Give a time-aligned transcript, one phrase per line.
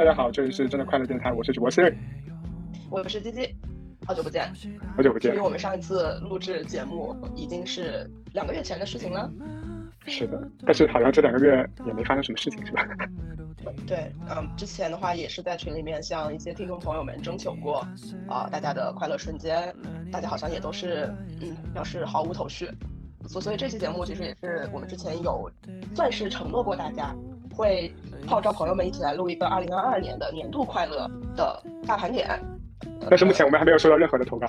[0.00, 1.94] 大家好，这里是真的快乐电台，我是主播 Siri，
[2.88, 3.54] 我是鸡鸡，
[4.06, 4.50] 好久不见，
[4.96, 5.30] 好久不见。
[5.32, 9.30] 因为我们上一次录制节目已经是两个月前的事情了。
[10.06, 12.88] 是的，但是好像这两个月也没发生什么事情，是吧？
[13.86, 17.86] 对，嗯，之前的话也是在群里面向一些听众朋友们征求过，
[18.26, 19.70] 啊，大家的快乐瞬间，
[20.10, 22.70] 大家好像也都是，嗯，表示毫无头绪。
[23.28, 25.52] 所所以这期节目其实也是我们之前有
[25.94, 27.14] 算是承诺过大家，
[27.60, 27.92] 会
[28.26, 31.06] 号召朋友们一起来录一个二零二二年的年度快乐
[31.36, 32.40] 的大盘点。
[33.08, 34.46] 但是目前我们还没有收到任何的投稿。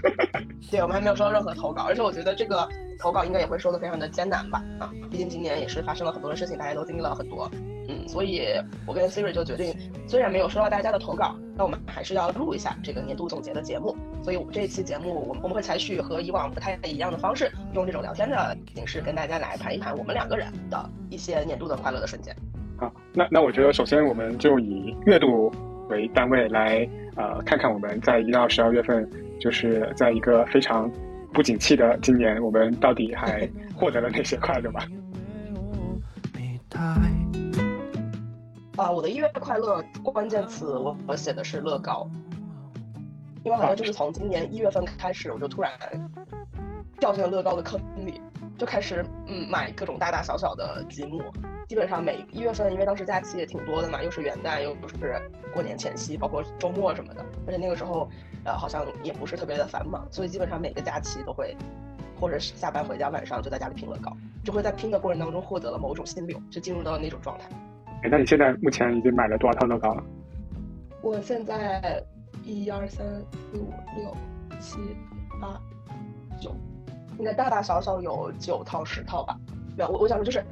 [0.70, 4.62] 对，我们还没有收到任何投稿，而且我觉得这个投稿应该也会收的非常的艰难吧？
[4.78, 7.50] 啊，毕竟今年也是发生了很多的事情，大家都经历了很多。
[7.92, 8.42] 嗯，所以
[8.86, 9.74] 我跟 Siri 就决定，
[10.06, 13.94] 虽然没有收到大家的投稿，那我们还是要录一下这个年度总结的节目。
[14.22, 22.34] 所以我这一期节目，我们我们会采取和以往不太一样的方式，用这种聊天的形式跟大家来盘一盘我们两个人的一些年度的快乐的瞬间。
[22.78, 25.52] 好，那那我觉得首先我们就以月度
[25.88, 26.88] 为单位来。
[27.14, 29.06] 呃，看看我们在一到十二月份，
[29.38, 30.90] 就是在一个非常
[31.30, 33.46] 不景气的今年，我们到底还
[33.76, 34.86] 获得了哪些快乐吧？
[38.76, 42.08] 啊，我的一月快乐关键词我我写的是乐高，
[43.44, 45.70] 因为好像就是从今年一月份开始，我就突然
[46.98, 48.20] 掉进了乐高的坑里。
[48.58, 51.20] 就开始嗯买各种大大小小的积木，
[51.66, 55.20] 基本上每一月份，因为当时假期也挺多的嘛，又是元旦，又不是
[55.52, 58.08] 过年前夕，包括周末什么的，而且那个时候，
[58.44, 61.56] 呃，好像也不是特别的繁忙，所以基本上每个假期都会，
[62.20, 67.48] 或者是下班回家晚上就在家里拼乐高，就会在拼的过程当中获得了某种心流，就进入到了那种状态。
[68.02, 70.02] 哎，那你现在目前已经买了多少套乐高了？
[71.02, 72.02] 我现在
[72.44, 74.14] 一二三四五六
[74.60, 74.78] 七
[75.40, 75.60] 八
[76.40, 76.54] 九。
[77.18, 79.38] 应该大大小小有九套十套吧，
[79.76, 80.42] 对我我想说就是，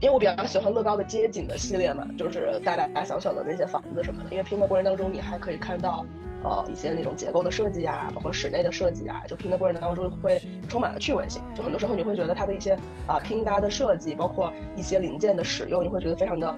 [0.00, 6.04] 因为我比较喜欢乐高的街景的系列嘛，就是大大小小的那些房子什么的，因为拼的过程当中你还可以看到，
[6.44, 16.54] 呃一些那种结构的设计啊，包括室内的设计啊，就拼的过程当中会充满了趣味性，就很多时候你会觉得它的一些啊拼搭的设计，包括一些零件的使用，你会觉得非常的，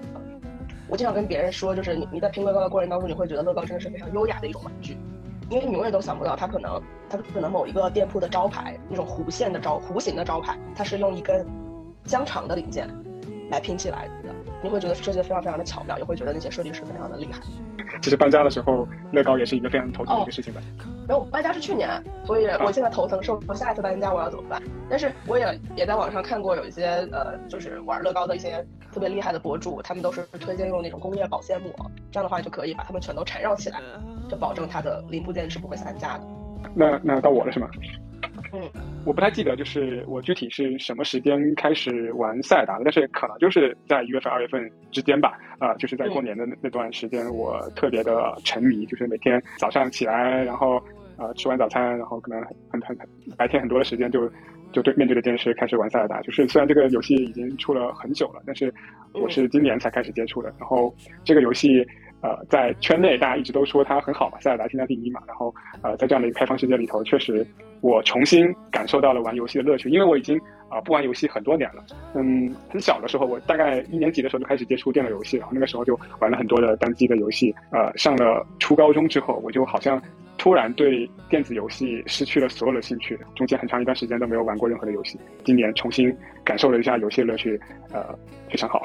[0.93, 4.95] 我经常跟别人说，就是你你在拼乐高的过程当中，你会觉得乐高真的是非常优雅的一种玩具。
[5.49, 11.43] 因为你永远都想不到，它可能，它可能某一个店铺的招牌，那种弧线的招弧形的招牌，它是用一根
[12.05, 12.87] 香肠的零件
[13.49, 14.29] 来拼起来的。
[14.61, 17.39] 你会觉得设计的非常非常的巧妙，也会觉得那些设计师非常的厉害。
[17.99, 20.61] 其实搬家的时候，乐高也是一个非常头疼的一个事情吧。
[21.07, 21.89] 没有搬家是去年，
[22.25, 24.61] 所以我现在头疼是我下一次搬家我要怎么办？
[24.89, 31.71] 但是我也也在网上看过有一些呃，就是玩乐高的一些特别厉害的博主，他们都是推荐用那种工业保鲜膜，
[32.11, 33.81] 这样的话就可以把它们全都缠绕起来，
[34.29, 36.25] 就保证它的零部件是不会散架的。
[36.75, 37.69] 那那到我了是吗？
[38.51, 38.61] 嗯，
[39.05, 45.37] 我不太记得，就是我具体是什么时间开始玩塞尔达的，但是可能就是在一月份、二月份之间吧。
[45.59, 50.77] 啊，就是在过年的那那段时间，我特别的沉迷，就是每天早上起来，然后
[51.17, 52.97] 啊吃完早餐，然后可能很很很
[53.37, 54.29] 白天很多的时间就
[54.71, 56.21] 就对面对着电视开始玩塞尔达。
[56.21, 58.73] 就是虽然这个游戏已经出了很久了，但是
[59.13, 60.53] 我是今年才开始接触的。
[60.59, 61.85] 然后这个游戏。
[62.23, 65.21] 呃，在圈内大家一直都说它很好嘛，塞尔达天下第一嘛。
[65.27, 67.45] 然后，呃，在这样的一个开放世界里头，确实
[67.81, 69.89] 我重新感受到了玩游戏的乐趣。
[69.89, 70.39] 因为我已经
[70.69, 71.83] 啊不玩游戏很多年了。
[72.15, 77.53] 嗯，很小的时候，我大概一年级的时候就开始接触电脑游戏，然后那个时候就玩了很多的单机的游戏。
[77.71, 80.01] 呃，上了初高中之后，我就好像
[80.37, 85.19] 突然对电子游戏失去了所有的兴趣，中间很长一段时间都没有玩过任何的游戏。
[85.43, 87.59] 今年重新感受了一下游戏的乐趣，
[87.91, 88.17] 呃，
[88.49, 88.81] 非常好。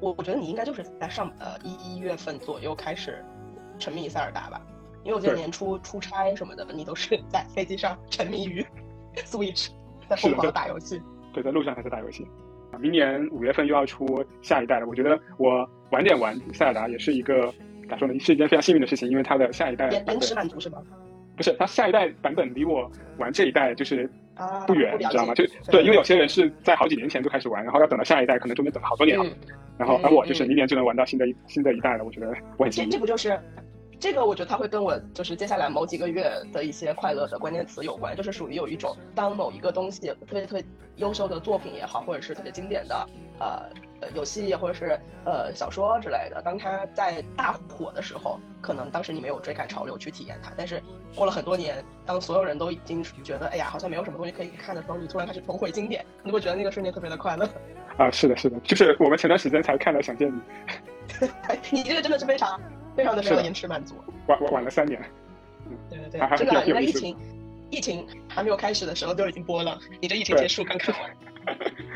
[0.00, 3.24] 我我觉得你应该就是在上呃一一月份左右开始
[3.78, 4.60] 沉迷塞尔达吧，
[5.02, 8.64] 因为我记得年初出差什么的，你都是 在飞机上沉迷于
[9.26, 9.68] Switch，
[10.08, 11.00] 在疯狂的打游戏。
[11.32, 12.26] 对，在路上还在打游戏。
[12.78, 17.52] 明年五月份又要出下一代了，我觉得我晚点玩塞尔达也是一个
[17.88, 20.78] 咋说呢，是一件非常幸运的事情，因为它的下一代延迟满足是吗？
[21.36, 24.08] 不是，它下一代版本离我玩这一代就是。
[24.66, 25.34] 不远，你知道吗？
[25.34, 29.26] 就对，因为有些人是在好几年前就开始玩，然后要等到下一代，可能中间等了好多年了。
[29.76, 32.90] 然后而我就是明年就能玩到新的新的一代了，我觉得我很幸运。
[32.90, 33.38] 这不就是，
[34.00, 40.64] 这个我觉得它会跟我就是接下来某几个月的一些快乐的关键词有关，就是属于有一种当某一个东西特别特别
[40.96, 43.08] 优秀的作品也好，或者是特别经典的
[43.40, 43.62] 呃。
[44.00, 50.80] 呃，游戏或者是呃小说之类的，当它在大火的时候，可能当时你没有追赶潮流去体验它，但是
[51.16, 57.44] 过了很多年，当所有人都已经觉得哎呀，好像没有什么东西可以看的时候，你突然开始重回经典，你会觉得那个瞬间特别的快乐。
[57.96, 60.40] 啊，是的，是的，就是我们前段时间才看了《想见你
[61.72, 62.60] 》，你这个真的是非常
[62.94, 63.96] 非常的延迟满足，
[64.28, 65.02] 晚晚了三年。
[65.68, 67.16] 嗯，对对对，这个原来疫情
[67.68, 71.10] 疫情还没有开始的时候就已经播了，你这疫情结束刚看完，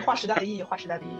[0.05, 1.13] 划时代的意义，划时代的意义。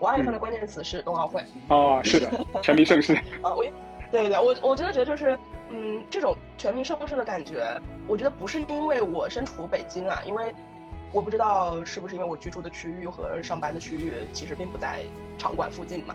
[0.00, 1.42] 我二月份的关键词是冬奥会。
[1.68, 2.30] 哦，是的，
[2.62, 3.14] 全民盛世。
[3.42, 3.64] 啊，我，
[4.12, 5.36] 对对对，我我真的觉得就是，
[5.70, 7.66] 嗯，这种全民盛世的感觉，
[8.06, 10.54] 我觉得不是因为我身处北京啊，因为
[11.12, 15.04] 我不知道是不是因为我居住的区域和上班的区域其实并不在
[15.38, 16.14] 场馆附近嘛。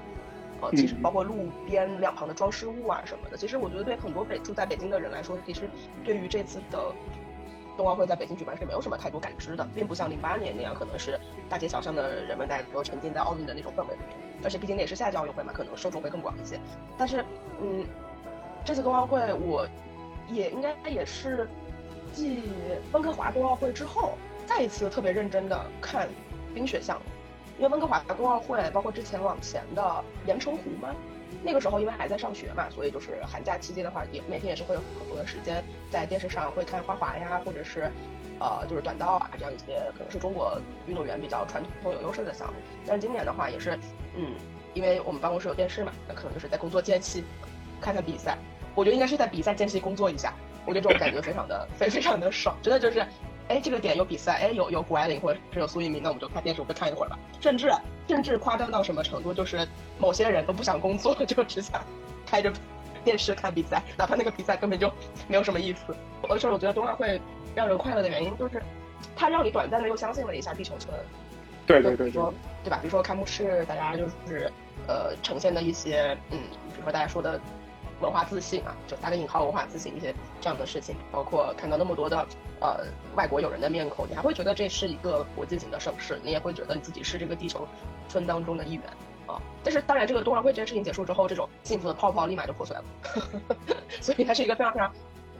[0.61, 5.69] 呃，其实包括路边两旁的装饰物啊什么的，其实我觉得对很多北住在北京的人来说，其实
[6.05, 6.79] 对于这次的
[7.75, 11.19] 冬奥会在北京举办是没有什么太多感知的，并不像零八年那样，可能是
[11.49, 14.17] 大街小巷的人们在都沉浸在奥运的那种氛围里面。
[14.41, 16.57] 而且毕竟那也是夏季奥运会嘛，可能受众会更广一些。
[16.97, 17.25] 但是，
[17.61, 17.85] 嗯，
[18.63, 19.67] 这次冬奥会我
[20.29, 21.49] 也应该也是
[22.13, 22.43] 继
[22.93, 26.07] 温哥华冬奥会之后，再一次特别认真的看
[26.53, 27.03] 冰雪项目。
[27.59, 30.89] 因为温哥华冬奥会，包括之前往前的盐城湖嘛，
[31.43, 37.91] 那个时候因为还在上学嘛，所以就是寒假期间的话，也每天也是会有很多的时间在电视上会看花滑呀，或者是，
[38.39, 42.53] 呃，就是短道啊这样一些可能是中国运动员比较传统有优势的项目。
[42.87, 43.77] 但是今年的话也是，
[44.17, 44.33] 嗯，
[44.73, 47.23] 因为我们办公室有电视嘛，那可能就是在工作间隙
[47.79, 48.35] 看看比赛。
[48.73, 50.33] 我觉得应该是在比赛间隙工作一下，
[50.65, 53.05] 我觉得这种感觉非常的非非常的爽，真的就是。
[53.49, 57.19] 哎，这个点有比赛，哎，有有谷爱凌或者是有苏翊鸣，那我们就看电视，我们就看一会儿吧。
[57.41, 57.71] 甚至
[58.07, 59.67] 甚至夸张到什么程度，就是
[59.99, 61.83] 某些人都不想工作，就只想
[62.25, 62.51] 开着
[63.03, 64.91] 电视看比赛，哪怕那个比赛根本就
[65.27, 65.95] 没有什么意思。
[66.29, 67.19] 而且我觉得冬奥会
[67.53, 68.61] 让人快乐的原因，就是
[69.15, 70.93] 它让你短暂的又相信了一下地球村。
[71.65, 72.11] 对对对。
[72.11, 72.79] 说，对吧？
[72.81, 74.51] 比如说开幕式，大家就是
[74.87, 76.39] 呃呈现的一些，嗯，
[76.69, 77.39] 比如说大家说的。
[78.01, 82.25] 文化自信啊，就打个引号，文化自信一些这样的事情，包括看到那么多的
[82.59, 82.85] 呃
[83.15, 87.67] 外国友人的面孔，你还会觉得这是一个国际型的盛世，你也会觉得你自己是这个地球
[88.07, 88.83] 村当中的一员
[89.27, 89.41] 啊。
[89.63, 92.83] 但是当然，这个冬奥会这件事情结束之后，这种幸福的泡泡立马就破碎了，
[94.01, 94.91] 所以它是一个非常非常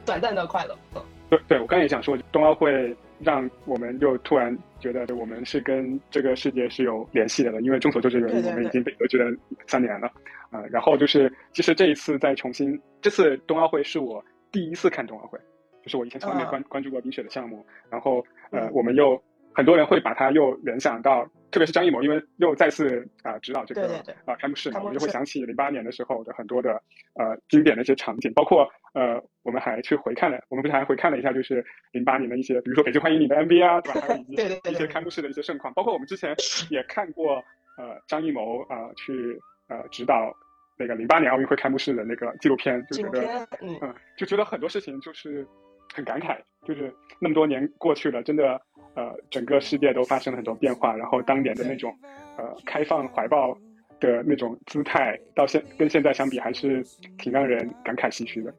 [0.04, 0.76] 短暂的快乐。
[0.94, 9.34] 嗯，对，对我刚才也想说，冬奥会让我们就突然觉得我们是跟这个世界是有联系的了，因为众所周知，原因，我们已经被隔绝了
[9.66, 10.10] 三年了。
[10.50, 15.36] 啊，然后就是，其实这一次再重新，这次冬奥会是我第一次看冬奥会，
[15.82, 19.20] 就是我以前从来没关关注过冰雪的项目，然后呃，我们又
[19.52, 23.86] 很多人会把它又联想到，特别是张艺谋，因为又再次啊指导这个
[24.24, 26.72] 啊开幕式嘛，我们就会想起零八年的时候的很多的
[27.14, 34.00] 呃经典的一些场景，包括呃我们还去回看了，我们不是还回看了一下，就是零八年的一些，比如说北京欢迎你的 MV 啊，对吧？
[34.00, 36.34] 还有一些 一些开幕式的一些盛况，包括我们之前
[36.70, 37.36] 也看过
[37.78, 40.34] 呃张艺谋啊去呃指导。
[40.76, 45.46] 那个零八年奥运会开幕式的那个纪录片，就觉得，嗯，就觉得很多事情就是
[45.94, 46.36] 很感慨，
[46.66, 48.60] 就是那么多年过去了，真的，
[48.94, 51.94] 呃，整个世界都发生了很多变化，然后当年的那种，
[52.36, 53.56] 呃，开放怀抱
[54.00, 56.84] 的那种姿态，到现跟现在相比，还是
[57.18, 58.54] 挺让人感慨唏嘘的。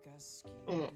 [0.68, 0.88] 嗯，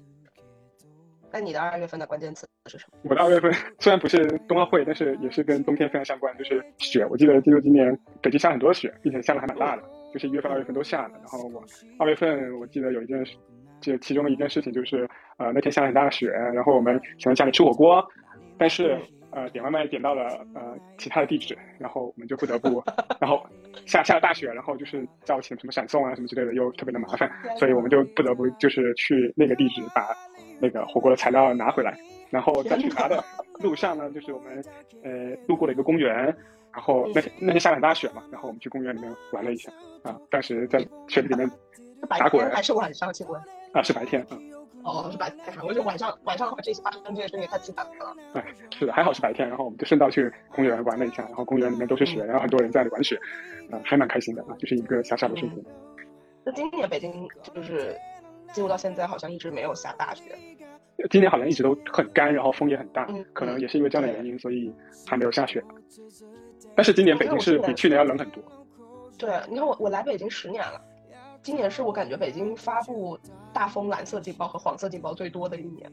[1.32, 2.98] 那你的二月份的关键词是什么？
[3.10, 7.06] 我的二月份虽然不是冬奥会，但是也是跟冬天非常相关，就是雪。
[7.06, 9.82] 我记得记得今年北京下很多雪，并且下的还蛮大的。
[10.12, 11.62] 就是一月份、二月份都下了，然后我
[11.96, 13.36] 二月份我记得有一件事，
[13.80, 18.04] 就其中的一件事情就是，呃，那天下了很大的雪，然后我们想在家里吃火锅，
[18.58, 18.98] 但是
[19.32, 22.82] 呃点外卖点到了呃其他的地址，然后我们就不得不，
[23.20, 23.44] 然后
[23.86, 30.08] 下下了大雪，然后就是叫请什么闪送啊什么之类的又特别的麻烦，所以我们就不得不就是去那个地址把
[30.60, 31.98] 那个火锅的材料拿回来，
[32.30, 33.22] 然后在去拿的
[33.58, 34.64] 路上呢，就是我们
[35.02, 36.34] 呃路过了一个公园。
[36.72, 39.72] 然后那天那天下很大雪嘛，然后我们去公园里面玩了一下
[40.04, 41.50] 啊，当时在雪里面
[42.08, 43.12] 打滚还是晚上？
[43.12, 44.38] 请问啊，是白天啊。
[44.82, 45.42] 哦，是白天。
[45.62, 48.16] 我就晚上晚上的话，这次发生这些事情太凄惨了。
[48.34, 49.48] 哎，是的，还好是白天。
[49.48, 53.16] 然后我们就顺道去公园玩了一下，然后公园里面都是雪，然后很多人在里玩雪，
[53.70, 55.64] 啊，还蛮开心的啊，就是一个小小的瞬间。
[56.44, 57.96] 那今年北京就是
[58.52, 60.36] 进入到现在，好像一直没有下大雪。
[61.10, 64.70] 今年好像一直都很干，然后风也很大，可能也是因为这样的原因，所以
[65.06, 65.62] 还没有下雪。
[66.76, 68.42] 但是今年北京是比去年要冷很多。
[69.18, 70.80] 对，你看我我来北京十年了，
[71.42, 73.18] 今年是我感觉北京发布
[73.52, 75.90] 大风蓝色警报和黄色警报最多的一年。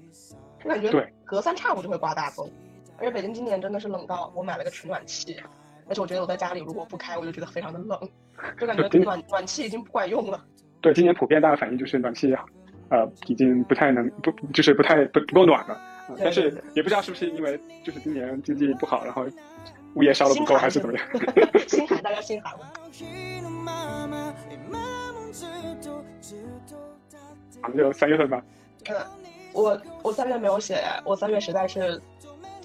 [0.64, 2.50] 我感觉，隔三差五就会刮大风，
[2.98, 5.38] 而且北京今年真的是冷到我买了个取暖器，
[5.88, 8.00] 而且我觉得我在家里如果不开，我就觉得非常的冷，
[8.60, 10.44] 就感觉暖暖气已经不管用了。
[10.82, 12.36] 对，今年普遍大家反应就是暖气。
[12.90, 15.78] 呃，已经不太能不，就是不太不不够暖了，
[16.20, 19.26] 但是也不知道是不是因为就是今年经济不好，然后
[19.96, 21.06] 物业烧的不够，还是怎么样？
[21.68, 22.56] 心寒，大家心寒。
[27.62, 28.44] 好，就三月份吧。
[28.90, 28.96] 嗯，
[29.54, 32.02] 我我三月没有写，我三月实在是，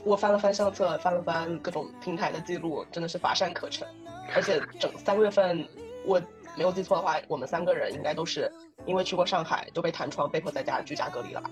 [0.04, 3.86] 我翻了翻相册，翻了翻各种平台的记录，真的是乏善可陈。
[4.34, 5.66] 而且整三月份，
[6.04, 6.20] 我
[6.56, 8.50] 没有记错的话，我们三个人应该都是。
[8.84, 11.42] 因为去过上海，就被弹窗，被迫在家居家隔离了。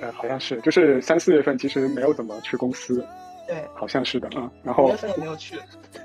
[0.00, 3.06] 呃，好像是，就是三四月份其实没有怎么去公司，
[3.46, 4.50] 对，好像是的啊。
[4.64, 5.56] 然后五月份也没有去，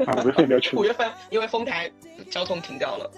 [0.05, 0.77] 啊，五月份也没有去。
[0.77, 1.91] 五月份因为丰台
[2.29, 3.09] 交通停掉了。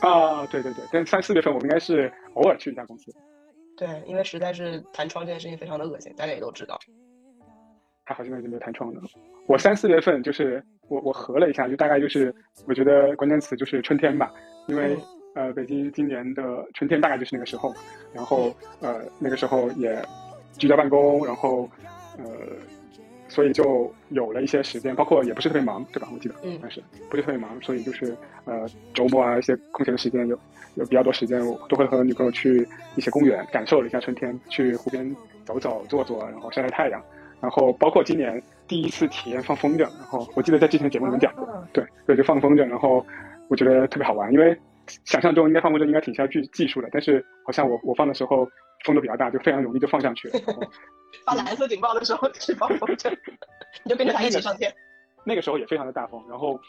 [0.00, 3.12] 啊，对对对，但三四月份我们应该是偶尔去一下公司。
[3.76, 6.78] 对，因为实在是弹窗这件事情非常的恶心，大家也都知道。
[8.04, 9.00] 还好现在就没有弹窗了。
[9.46, 12.34] 我三四月份就是我我合了一下，就大概就是
[12.66, 14.30] 我觉得关键词就是春天吧，
[14.68, 14.96] 因为
[15.34, 16.42] 呃北京今年的
[16.74, 17.74] 春天大概就是那个时候，
[18.12, 20.00] 然后呃那个时候也
[20.58, 21.68] 居家办公，然后
[22.18, 22.24] 呃
[23.34, 26.08] 所以就有了一些时间，包括也不是特别忙，对吧？
[26.12, 28.64] 我记得，嗯，但是不是特别忙，所以就是呃
[28.94, 30.38] 周末啊一些空闲的时间有
[30.76, 35.14] 有比较多时间，我都会和女朋友去一些公园感受了一下春天，去湖边
[35.44, 37.02] 走走坐坐，然后晒晒太阳。
[37.40, 43.04] 然后包括今年第一次体验放风筝，然后我记得在之前节目里面讲过，对对，就放风筝，然后
[43.48, 44.56] 我觉得特别好玩，因为
[45.04, 48.48] 想象中应该放风筝应该挺需要技技术的，但是好像我我放的时候
[48.84, 50.38] 风都比较大，就非常容易就放上去了。
[51.24, 53.10] 发蓝色警报的时候去放风筝，
[53.84, 54.72] 你就跟着他一起上天。
[55.24, 56.60] 那个时候也非常的大风，然后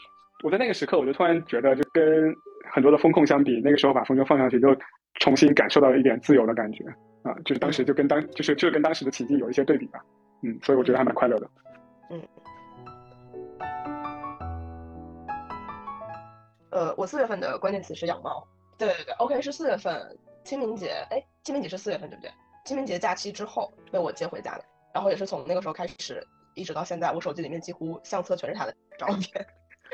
[0.44, 2.34] 我在那个时刻我就突然觉得，就跟
[2.70, 4.74] 很多的风控相比，那个时候把风筝放上去，就
[5.20, 6.84] 重新感受到了一点自由的感觉
[7.22, 10.00] 啊，就是当时就跟当就是就跟当时的情境有一些对比吧。
[10.42, 11.50] 嗯，所以我觉得还蛮快乐的。
[12.10, 12.22] 嗯。
[16.76, 18.46] 呃，我四月份的关键词是养猫。
[18.76, 20.14] 对对对，OK，是四月份
[20.44, 22.30] 清明节，哎，清明节是四月份对不对？
[22.66, 26.22] 清明节假期之后被我接回家的，然后也是从那个时候开始，
[26.54, 29.46] 一直到现在，我手机里面几乎相册全是他的照片，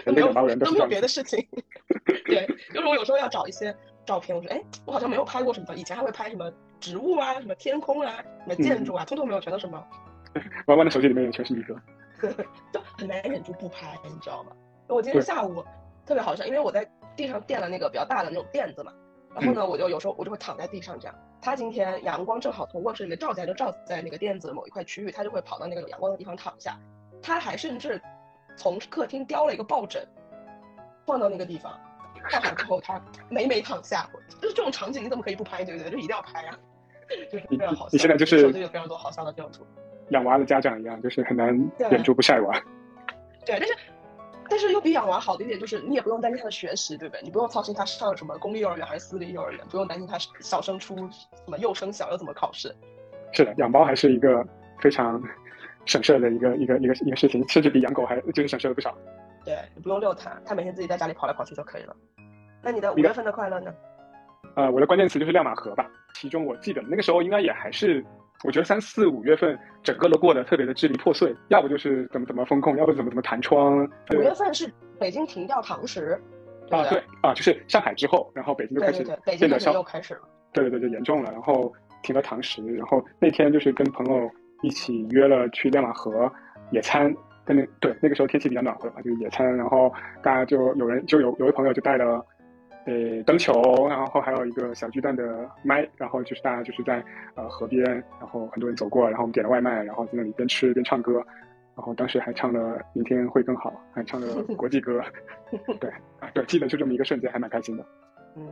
[0.04, 1.46] 都没有都没有别的事情。
[2.26, 3.72] 对，就是我有时候要找一些
[4.04, 9.86] 照片，我说，哎，我好像没有拍过什么，以前还会拍什么植物啊，什么天空啊，什么建筑啊，通通没有，全都是猫。
[10.66, 11.80] 弯弯的手机里面也全是你哥，
[12.72, 14.50] 就很难忍住不拍，你知道吗？
[14.88, 15.64] 我今天下午
[16.06, 18.92] 特别好笑，因为我在地上垫了那个比较大的那种垫子嘛，
[19.35, 21.14] 然后呢，我就有时候我就会躺在地上这样。
[21.40, 26.78] 他今天阳光正好从卧室里面照进来，就照在那个垫子的某一块区域，他就会跑到那个有阳光的地方躺下。
[27.23, 28.00] 他还甚至
[28.56, 30.06] 从客厅叼了一个抱枕
[31.06, 31.78] 放到那个地方，
[32.30, 34.09] 放好之后他美美躺下。
[34.40, 35.64] 就是这种场景，你怎么可以不拍？
[35.64, 35.90] 对不对？
[35.90, 36.59] 就一定要拍啊！
[37.30, 37.92] 就是非常好笑。
[37.92, 39.64] 你现在就是手机有非常多好笑的这种图。
[40.11, 42.61] 养娃的家长一样，就是很难忍住不晒娃。
[43.47, 43.76] 对，但是
[44.49, 47.22] 但是又比养娃好的一点就是，你也不用担心他的学习，对不对？
[47.22, 52.75] 你不用操心他上什么公立幼儿园还是私立幼儿园，不用担心他小升初什么幼升小要怎么考试。
[53.32, 54.46] 是的，养猫还是一个
[54.80, 55.22] 非常
[55.87, 58.94] 省事的一个一个一个一个事情，甚至比养狗还就是省事了不少。
[59.44, 61.96] 对，你不用遛它，它每天自己在家里跑来跑去就可以了。
[62.62, 63.75] 那你的五月份的快乐呢？
[64.54, 65.90] 呃，我的关键词就是亮马河吧。
[66.14, 68.04] 其中我记得那个时候应该也还是。
[68.44, 73.88] 我觉得三四五月份整个都过得特别的支离破碎，要不就是怎么怎么风控，要不怎么怎么弹窗。
[74.14, 76.20] 五月份是北京停掉堂食，
[76.70, 80.20] 啊对啊，就是上海之后，然后北京就开始变得又开始了，
[80.52, 81.72] 对对对，就严重了，然后
[82.02, 84.30] 停了堂食，然后那天就是跟朋友
[84.62, 86.30] 一起约了去亮马河
[86.72, 92.25] 野餐，跟那对那个时候天气比较暖和嘛，就是野餐，然后大家就有人就有有位朋友就带了。
[92.84, 97.00] 呃，灯球，然后还有一个小巨蛋的麦，然后就是大家就是在
[97.36, 97.84] 呃河边，
[98.18, 101.24] 然后很多人走过，然后我们点了外卖，然后在那里边吃边唱歌，
[101.76, 105.00] 然后当时还唱了明天会更好，还唱了 国际歌，
[105.78, 107.86] 对 啊对，记得就这么一个瞬间，还蛮开心的。
[108.34, 108.48] 嗯，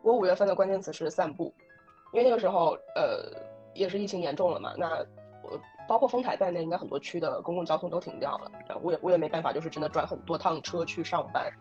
[0.00, 1.52] 我五月份的关键词是散步，
[2.14, 3.36] 因为那个时候呃
[3.74, 4.88] 也是疫情严重了嘛，那
[5.42, 8.50] 我包括丰台在内，应该很多区的公共交通都停掉了，
[8.82, 11.52] 我也我也没办法，就是真的转很多趟车去上班。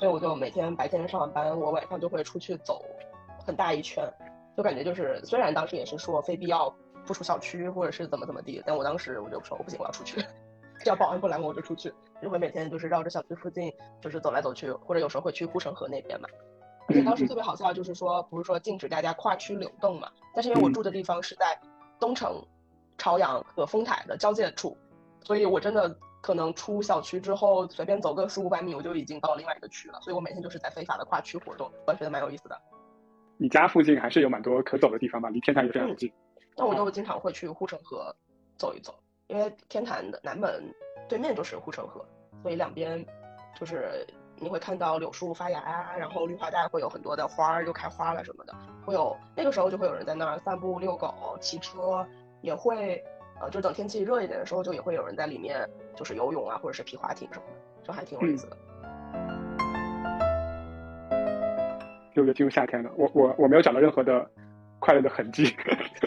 [0.00, 2.82] 所以我就每天白天上完班，我晚上就会出去走
[3.46, 4.02] 很大一圈，
[4.56, 10.22] 就感觉就是虽然当时也是说非必要不出小区或者是怎么怎么地，但我当时我就说我不行，我要出去，
[10.78, 11.92] 只 要保安不拦我我就出去，
[12.22, 16.26] 就会每天就是绕着小区附近就是走来走去，或者有时候会去护城河那边嘛。
[16.88, 21.60] 而且当时特别好笑，就是说不是说禁止大家跨区流动嘛，但是因为我住的地方是在
[21.98, 22.42] 东城、
[22.96, 24.74] 朝阳和丰台的交界处，
[25.22, 25.94] 所以我真的。
[26.22, 29.98] 可能出小区之后，随便走个四五百米，我就已经到另外一个区了。
[30.02, 32.60] 所以我每天就是在非法的跨区活动，我觉得蛮有意思的。
[33.38, 35.30] 你家附近还是有蛮多可走的地方吧？
[35.30, 36.12] 离天坛也非常近。
[36.56, 38.14] 那我就经常会去护城河
[38.58, 38.94] 走一走，
[39.28, 40.62] 因为天坛的南门
[41.08, 42.04] 对面就是护城河，
[42.42, 43.02] 所以两边
[43.58, 52.06] 就是你会看到柳树发芽啊，然后绿化带会有很多的花儿又开花了什么的，会有那个时候就会有人在那儿散步、遛狗、骑车，
[52.42, 53.02] 也会。
[53.40, 55.66] 呃，就等天气热一点的时候，就也会有人在里面，
[55.96, 58.56] 就是游泳啊，或者是皮划艇什么的，就还挺有意思的。
[62.14, 64.28] 六月进入夏天了，我我我没有找到任何的
[64.78, 65.56] 快乐的痕迹。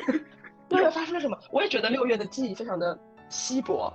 [0.69, 1.37] 六月发生了什么？
[1.49, 2.97] 我也觉得六月的记忆非常的
[3.29, 3.91] 稀薄。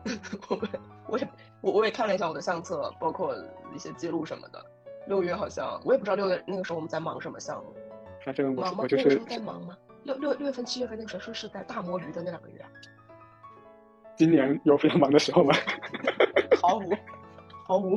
[0.48, 0.58] 我
[1.06, 1.28] 我也
[1.60, 3.34] 我我也看了一下我的相册，包括
[3.74, 4.64] 一些记录什么的。
[5.06, 7.74] 六月好像我也不知道六月那个时候我们在忙什么项目。
[8.24, 9.76] 反正我我就是在忙吗？
[10.04, 12.64] 六六六月份七月份那个时候是是在大摸鱼的那两个月。
[14.18, 15.54] 今年有非常忙的时候吗？
[16.60, 16.92] 毫无，
[17.64, 17.96] 毫无。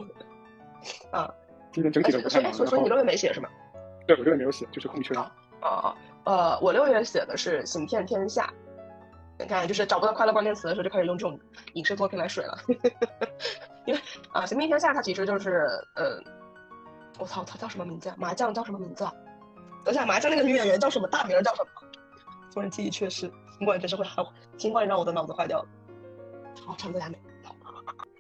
[1.12, 1.34] 啊，
[1.74, 2.54] 今年整体都不太忙。
[2.54, 3.50] 所以所以你六月没写是吗？
[4.08, 5.16] 对，我六月没有写，就是空缺。
[5.16, 8.46] 啊啊呃，我六月写的是《行骗天下》。
[9.40, 11.40] 你看，就是找不到快乐关键词的时候，就开始用这种
[11.74, 12.56] 影视作品来水了。
[13.88, 14.00] 因为
[14.32, 16.22] 啊，《行骗天下》它其实就是呃，
[17.18, 18.16] 我操，它叫什么名字啊？
[18.20, 19.12] 麻将叫什么名字啊？
[19.84, 21.08] 等下，麻将那个女演员叫什么？
[21.08, 21.70] 大名叫什么？
[22.54, 23.22] 突然记忆缺失，
[23.58, 24.06] 尽管真是会
[24.58, 25.68] 尽管让我的脑子坏掉了。
[26.65, 27.17] 好，长泽雅美。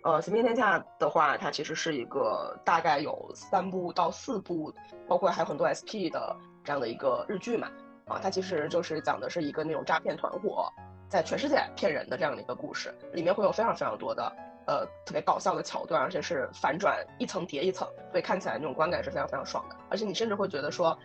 [0.03, 4.73] 呃，《行遍天下》的话，它其实是一个大概有三部到四部，
[5.07, 7.69] 包括还有很多 SP 的这样的一个日剧嘛。
[8.07, 10.67] 啊，它其实就是讲的是一个那种诈骗团伙
[11.07, 14.23] 在全世界骗人的这样的一个故事，里面会有非常非常多的
[14.65, 19.75] 呃特别搞笑的桥段，而且是反转一层叠一层，所以看起来那种观感是非常非常爽的。
[19.87, 20.97] 而且你甚至会觉得说，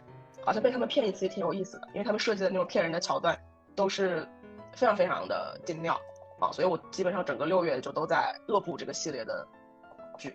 [0.42, 3.38] 好像被他们骗一次也挺有意思的，因为他们设计的那种骗人的桥段
[3.75, 4.26] 都是
[4.73, 6.00] 非常非常的精妙。
[6.38, 9.47] 啊，所以我基本上整个六月就都在恶补这个系列的
[10.19, 10.35] 剧。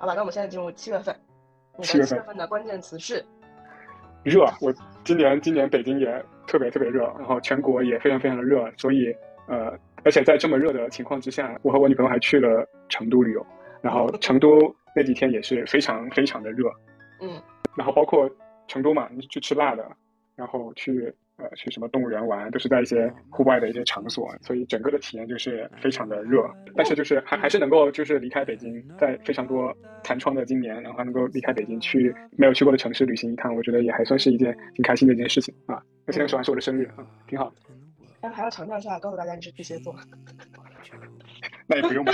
[0.00, 1.14] 好吧，那我们现在进入七月份。
[1.82, 3.24] 七月份的关键词是
[4.22, 4.44] 热。
[4.60, 4.72] 我
[5.04, 9.14] 今年今年北京也特别特别热，然后全国也非常非常的热，所以
[9.48, 9.72] 呃，
[10.04, 13.46] 而且在这么热的情况之下，我和我女朋友还去了成都旅游，
[13.80, 16.68] 然后成都那几天也是非常非常的热。
[17.20, 17.40] 嗯。
[17.76, 18.28] 然后包括
[18.68, 19.84] 成都嘛，你去吃辣的。
[20.42, 26.42] 然后去呃去什么动物园玩，都是在一些户外的一些场所，所以整个的体验就是非常的热。
[26.74, 29.72] 但是就是还还是能够就是离开北京，在非常多
[30.02, 35.80] 弹窗的今年，然后还能够离开北京去没有去过的城市旅行一趟，我觉得也还算是一件挺开心的一件事情啊。
[36.06, 37.54] 而且那时候还是我的生日啊，挺好。
[38.20, 39.94] 但还要强调一下，告诉大家你是巨蟹座。
[41.68, 42.12] 那也不用吧。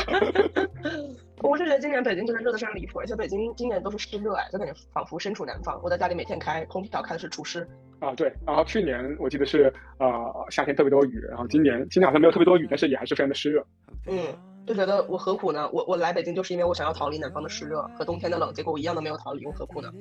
[1.42, 5.80] 我是觉得今年北京真的热的非常离谱，而且北京今年都是湿热哎，就感觉仿佛身处南方。
[5.82, 7.66] 我在家里每天开空调，开的是除湿。
[8.00, 8.32] 啊，对。
[8.46, 13.64] 然后去年我记得是呃夏天特别多雨，然后今年今年好像没有特别多雨，但是也还是非常的湿热。
[14.06, 14.18] 嗯，
[14.66, 15.68] 就觉得我何苦呢？
[15.72, 19.92] 我我来北京就是因为我想要逃离南方的湿热和冬天的冷，结果我一样都没有逃离，我何苦呢？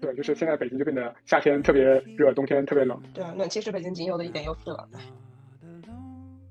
[0.00, 1.82] 对，就是现在北京就变得夏天特别
[2.16, 3.00] 热，冬天特别冷。
[3.14, 4.88] 对啊，暖气是北京仅有的一点优势了。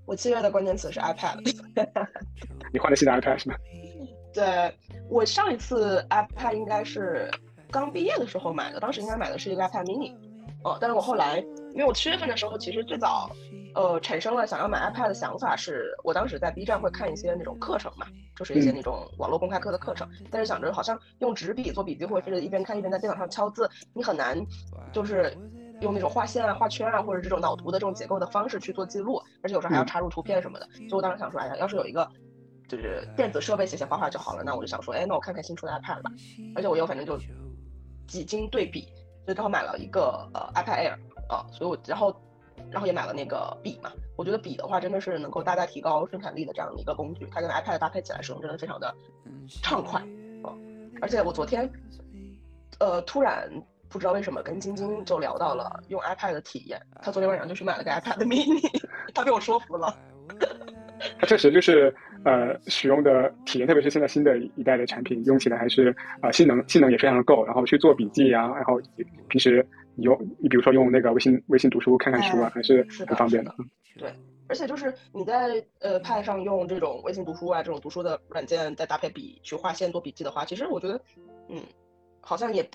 [0.06, 1.38] 我七月的关键词是 iPad。
[2.74, 3.56] 你换了新的 iPad 是吗？
[4.34, 4.74] 对
[5.10, 7.30] 我上一次 iPad 应该是
[7.70, 10.13] 刚毕业的时候买的，当时应该买的是一个 iPad mini，
[10.63, 11.39] 哦，但是我后来，
[11.74, 13.30] 因为我七月份的时候其实最早，
[13.76, 24.38] 呃，产生了想要买 iPad 的想法，是我当时在 B 站会看一些那种课程嘛，就是一些那种网络公开课的课程，但是想着好像用纸笔做笔记或者是一边看一边在电脑上敲字，你很难
[24.91, 25.36] 就是
[25.82, 32.08] 用那种画线啊、画圈啊或者这种脑图的这种结构的方式去做记录，而且有时候还要插入图片什么的，所以我当时想说，哎呀，要是有一个。
[32.69, 36.12] 就是电子设备写写画画就好了，那我就想说，哎，那我看看新出的 iPad 吧。
[36.56, 37.19] 而且我又反正就
[38.08, 38.88] 几经对比，
[39.25, 40.95] 所以刚好买了一个呃 iPad Air
[41.27, 42.15] 啊，所以我然后
[42.71, 43.91] 然后也买了那个笔嘛。
[44.17, 48.93] 我觉得笔的话真的是能够大大提高生产力的这样的一个工具，它跟 iPad 搭配起来使用真的非常的
[49.62, 49.99] 畅快
[50.43, 50.53] 啊。
[51.01, 51.69] 而且我昨天
[52.79, 53.49] 呃突然
[53.89, 58.62] 不知道为什么跟晶晶就聊到了用 iPad 的体验，她昨天晚上就去买了个 iPad mini，
[59.13, 59.97] 她被我说服了。
[61.19, 68.79] 它确实就是呃使用的体验，特别是现在新的一代的产品，用起来还是啊性能性能也非常的够，然后去做笔记啊，然后
[69.27, 73.53] 平时你用你比如说用那个微信微信读书看看书啊，还是很方便的。
[73.97, 74.13] 对，
[74.47, 81.01] 而且就是你在呃 Pad 上用这种微信读书啊这种读书的软件，再搭配笔去划线做笔记的话，其实我觉得
[81.49, 81.61] 嗯
[82.19, 82.69] 好像也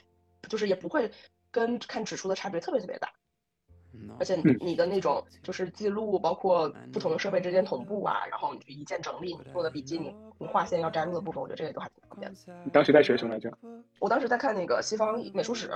[0.49, 1.11] 就是也不会
[1.51, 3.09] 跟看纸书的差别特别特别大。
[4.19, 12.39] 而且你的那种就是记录，包括不同的设备之间同步啊，然后你去一键整理你做的笔记，你你划线要摘录的部分，我觉得这些都还挺方便的。
[12.65, 13.53] 你当时在学什么来着？
[14.01, 15.71] 我当时在看那个西方美术史。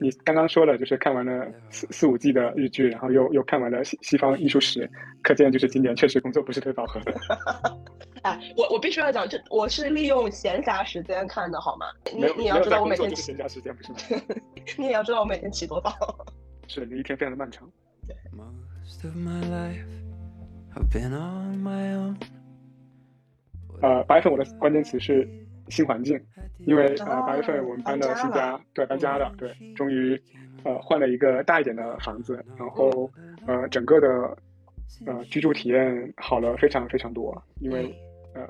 [0.00, 4.88] 你刚刚说了，就是看完了四四五季的日剧，然后又又看完了西西方艺术史，
[5.22, 7.00] 可见就是今年确实工作不是特别饱和。
[8.22, 11.86] 哎，我我必须要讲，这我是利用闲暇时间看的，好吗？
[12.14, 14.22] 你你要知道我每天闲暇时间不是吗？
[14.78, 15.90] 你也要知道我每天起多早。
[16.68, 17.68] 是你一天非常的漫长。
[23.80, 25.26] 呃，八月份我的关键词是
[25.68, 26.20] 新环境，
[26.58, 30.20] 因为呃八月份我们搬了新家，对，搬家了，对，终于
[30.62, 33.10] 呃换了一个大一点的房子，然后
[33.46, 34.36] 呃整个的
[35.06, 37.94] 呃居住体验好了非常非常多，因为
[38.34, 38.46] 呃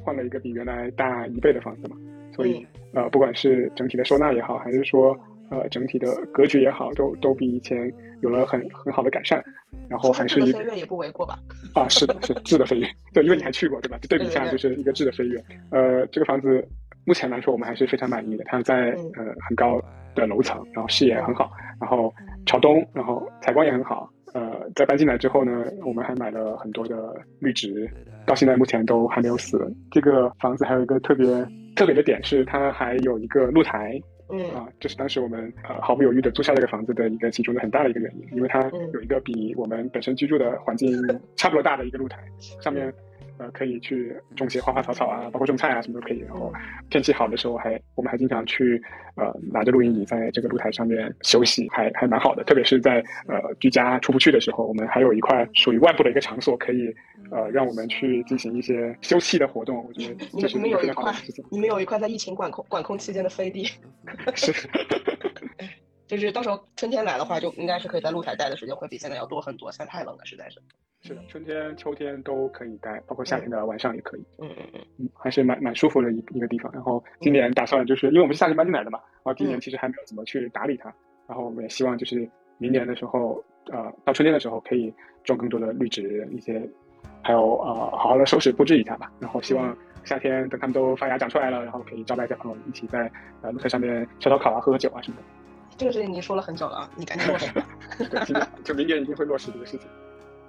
[0.00, 1.96] 换了一个比原来大一倍的房子嘛，
[2.34, 5.18] 所以呃不管是整体的收纳也好，还是说。
[5.50, 9.42] 呃，整体的格局也好，都都比以前有了很很好的改善，
[9.88, 11.38] 然后还是一个飞跃也不为过吧？
[11.74, 13.96] 啊，是的，是质的飞跃，对，因为你还去过，对吧？
[14.02, 15.42] 就对比一下，就是一个质的飞跃。
[15.70, 16.62] 呃，这个房子
[17.06, 18.44] 目前来说，我们还是非常满意的。
[18.44, 19.80] 它在呃很高
[20.14, 22.12] 的楼层，然后视野很好，然后
[22.44, 24.10] 朝东，然后采光也很好。
[24.34, 27.88] 呃，在搬进来之后呢，我们还买了很多的绿植，
[28.26, 29.74] 到现在目前都还没有死。
[29.90, 31.26] 这个房子还有一个特别
[31.74, 33.98] 特别的点是，它还有一个露台。
[34.30, 40.92] 嗯啊，这是当时我们呃毫不犹豫的租下这个房子的一个其中的很大的一个原因，因为它有一个比我们本身居住的环境
[41.36, 42.18] 差不多大的一个露台，
[42.60, 42.92] 上面。
[43.38, 46.18] 呃，可以去种些花花草草啊，包括种菜啊，什么都可以。
[46.20, 46.52] 然后
[46.90, 48.82] 天气好的时候，还我们还经常去
[49.16, 52.42] 呃拿着录音椅在这个露台上面休息，还还蛮好的。
[52.44, 56.92] 特别是在呃居家出不去的时候，我们还有一块属于外部的一个场所，可以
[57.30, 59.84] 呃让我们去进行一些休憩的活动。
[59.86, 61.44] 我觉得这是你们有一块事情。
[61.50, 63.64] 你们有一块在疫情管控管控期间的飞地，
[64.34, 64.52] 是，
[66.06, 69.70] 就是到时候春天来的话，就应该是可以在露台待的时间会比现在要多很多。
[69.70, 70.60] 现在太冷了，实在是。
[71.00, 74.24] 是的，春天、秋天都可以待，包括夏天的晚上也可以。
[74.38, 76.70] 嗯嗯嗯，嗯，还是蛮蛮舒服的一一个地方。
[76.72, 80.92] 然后今年打算就是因为我们是夏天搬进来的嘛，然后今年其实还没有怎么去打理它。
[81.26, 84.92] 然后我们也希望就是明年的时候，呃，到春天的时候可以
[85.24, 86.68] 种更多的绿植，一些
[87.22, 89.12] 还有呃好好的收拾布置一下吧。
[89.20, 93.10] 然后希望夏天等它们都发芽长出来了，然后可以招待一下朋友一起在
[93.42, 95.22] 呃露台上面烧烧烤啊、喝喝酒啊什么的。
[95.76, 97.64] 这个事情已经说了很久了啊，你赶紧落实吧。
[97.98, 99.88] 对，就明年一定会落实这个事情。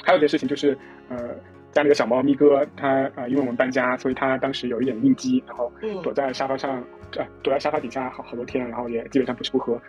[0.04, 0.78] 还有一件事情就是，
[1.10, 1.36] 呃，
[1.72, 6.84] 家里的小猫咪哥，它呃，因为我们搬家，所以它当时有一点应激，然后躲在沙发上，
[7.18, 9.80] 呃，躲在沙发底下好好多天，然后也基本上不吃不喝。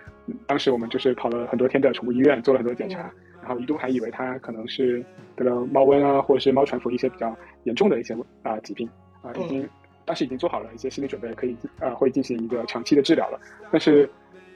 [0.46, 8.88] 当时我们就是跑了很多天的宠物医院，做了很多检查，然后一度还以为它可能是得了猫瘟啊，或者是猫传腹一些比较严重的一些啊疾病
[9.22, 9.68] 啊，已经
[10.04, 13.40] 当时已经做好了一些心理准备，可以呃会进行一个长期的治疗了。
[13.70, 14.08] 但是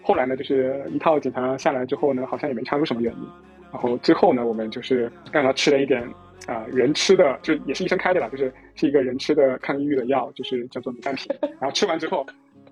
[0.02, 3.28] 后来呢，就是一套检查下来之后呢，好像也没查出什么原因。
[3.74, 6.00] 然后最后呢，我们就是让他吃了一点
[6.46, 11.26] 啊人吃的，就也是医生开的啦，就是是一个人吃的抗抑郁的药，就是叫做米氮平。
[11.40, 12.24] 然后吃完之后，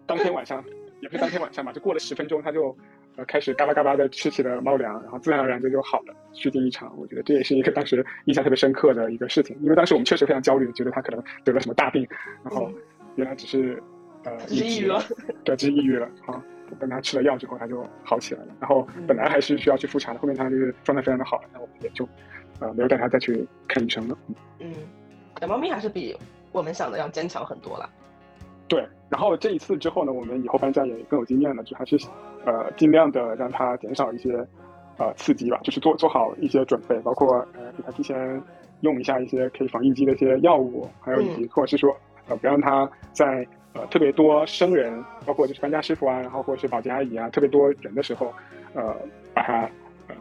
[0.06, 0.62] 当天晚上
[1.00, 2.76] 也不是当天晚上吧，就过了十分钟，他就
[3.16, 6.96] 呃开始嘎巴嘎巴的吃起了猫粮，然后自然而然就就好了，虚惊一场。
[6.96, 12.06] 我觉得这也是一个当时印象特别深刻的一个事情，因为当时我们确实非常焦虑，觉得他可能得了什么大病，
[12.44, 12.70] 然后
[13.16, 13.82] 原来只是
[14.22, 15.02] 呃抑郁了，
[15.42, 16.40] 对，只是抑郁了啊。
[16.80, 18.48] 等他吃了药之后，他就好起来了。
[18.61, 22.08] 然后本来还是需要去复查的，后面他就是状态非常的好，那我们也就
[22.61, 24.16] 呃没有带他再去看医生了。
[24.61, 24.72] 嗯，
[25.40, 26.16] 小猫咪还是比
[26.52, 27.88] 我们想的要坚强很多了。
[28.68, 31.98] 对，然后这一次之后呢，我们以后搬家也更有经验了，就还是
[32.44, 34.46] 呃尽量的让它减少一些
[34.98, 38.42] 呃刺激吧，就是做做好一些准备，包括呃给它提前
[38.80, 41.94] 用一下一些可以防应激的一些药物，还有以及或者是说
[42.28, 43.46] 呃不让它在。
[43.74, 48.32] 呃，特别多生人，包括就是搬家师傅啊，然后或者是保洁阿姨啊，特别多人的时候，
[48.74, 48.94] 呃，
[49.32, 49.62] 把它
[50.08, 50.14] 呃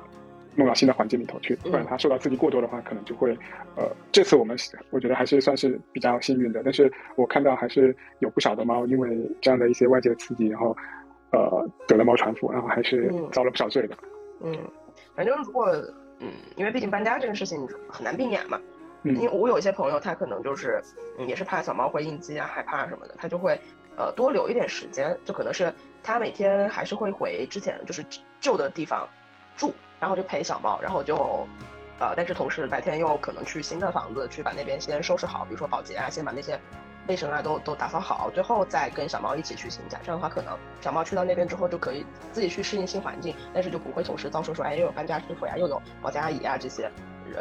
[0.56, 3.38] 弄到新的环境里头去，不然它受到刺激过多的话，可能就会
[3.76, 4.56] 呃，这次我们
[4.90, 10.76] 我觉得还是算是比较幸运的，但是我看到还是有不少的猫因为这样的一些外界的刺激，然后
[11.32, 13.98] 呃得了猫传腹，然后还是遭了不少罪的。
[14.42, 14.58] 嗯，
[15.14, 15.68] 反正如果
[16.20, 18.58] 嗯，因为毕竟搬家这个事情很难避免嘛。
[19.04, 20.82] 因为我有一些朋友，他可能就是，
[21.18, 23.60] 嗯，也是怕小猫会应激啊、害怕什么的，他就会，
[23.98, 28.06] 呃，多留一点时间，就可能是他每天还是会回之前就是
[28.40, 29.08] 旧的地方
[29.58, 31.48] 住，然后就陪小猫，然后就，
[32.00, 36.60] 呃，但是同时白天又可能去新的房子去把那边先收拾好，比如说保洁啊，先把那些
[37.12, 40.00] 卫生啊都都打扫好，最后再跟小猫一起去新家。
[40.02, 46.90] 这样的话，可能小猫去到那边之后就可以自己去适应新环境，但是就不会同时遭受说，哎，又有搬家师傅呀，又有保洁阿姨啊这些。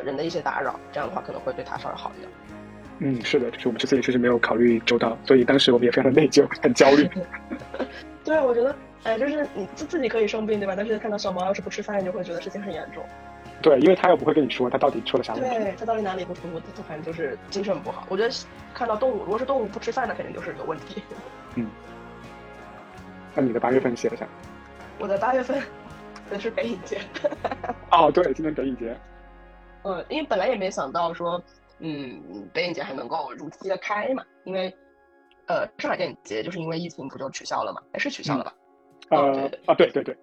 [0.05, 2.31] 人的一些打扰，这样的话可能会对它稍微好一点。
[3.01, 7.11] 嗯，是的，就是我们这次也确实没有考虑周到，所以当时我们也非常的内疚，很焦虑。
[8.23, 10.75] 对，我觉得，哎，就是你自自己可以生病，对吧？
[10.77, 13.05] 但是看到小猫要是不吃饭，就会觉得事情很严重。
[13.63, 15.49] 对，因为他又不会跟你说他到底出了啥问题。
[15.51, 16.61] 对，他到底哪里不舒服？
[16.75, 18.07] 他反正就是精神不好。
[18.09, 18.35] 我觉得
[18.73, 21.03] 看到动物，如果是动物不吃饭，那肯定就是有问题。
[21.57, 21.71] 嗯。
[23.35, 24.27] 那你的八月份写了啥？
[24.99, 25.63] 我的八月份
[26.31, 27.01] 那是北影节。
[27.91, 28.97] 哦，对，今天北影节。
[29.83, 31.43] 呃，因为本来也没想到说，
[31.79, 34.75] 嗯，北影节还能够如期的开嘛，因为，
[35.47, 38.55] 呃，上海电影节就是因为疫情不就取消了嘛，还是取消了吧？
[39.11, 40.17] 呃，啊，对对对，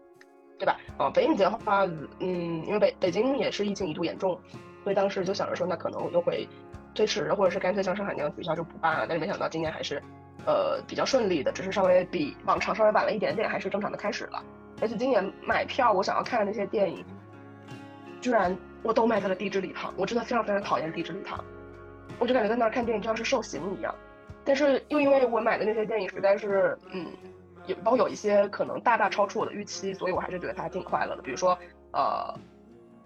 [0.57, 0.77] 对吧？
[0.97, 1.85] 哦，北影节的话，
[2.19, 4.39] 嗯，因为北北京也是疫情一度严重，
[4.83, 6.47] 所以当时就想着说，那可能又会
[6.93, 9.05] 推迟，或者是干脆像上海那样取消就不办了。
[9.07, 10.01] 但是没想到今年还是，
[10.45, 14.43] 呃，比较顺利的，只是稍微比往常稍微晚了一点点，还是正常的开始了。
[14.81, 17.03] 而且今年买票，我想要看的那些电影，
[18.21, 18.57] 居然。
[18.83, 21.43] 我都买在了地质礼堂，我真的非常非常讨厌地质礼堂，
[22.19, 23.93] 我就感觉在那儿看电影就像是受刑一样。
[24.45, 27.07] 但是又因为我买的那些电影实在是，嗯，
[27.67, 31.21] 有包括有一些可能大大超出我的预期，所以我还是觉得它挺快乐的。
[31.21, 31.57] 比如说，
[31.91, 32.33] 呃，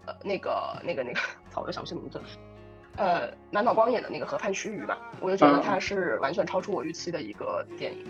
[0.05, 1.19] 呃，那个那个那个，
[1.51, 2.21] 操，我又想不起名字，
[2.95, 8.05] 呃，满岛光演的那个《河畔须臾》吧，我就觉得它是完全超出我预期的一个电影。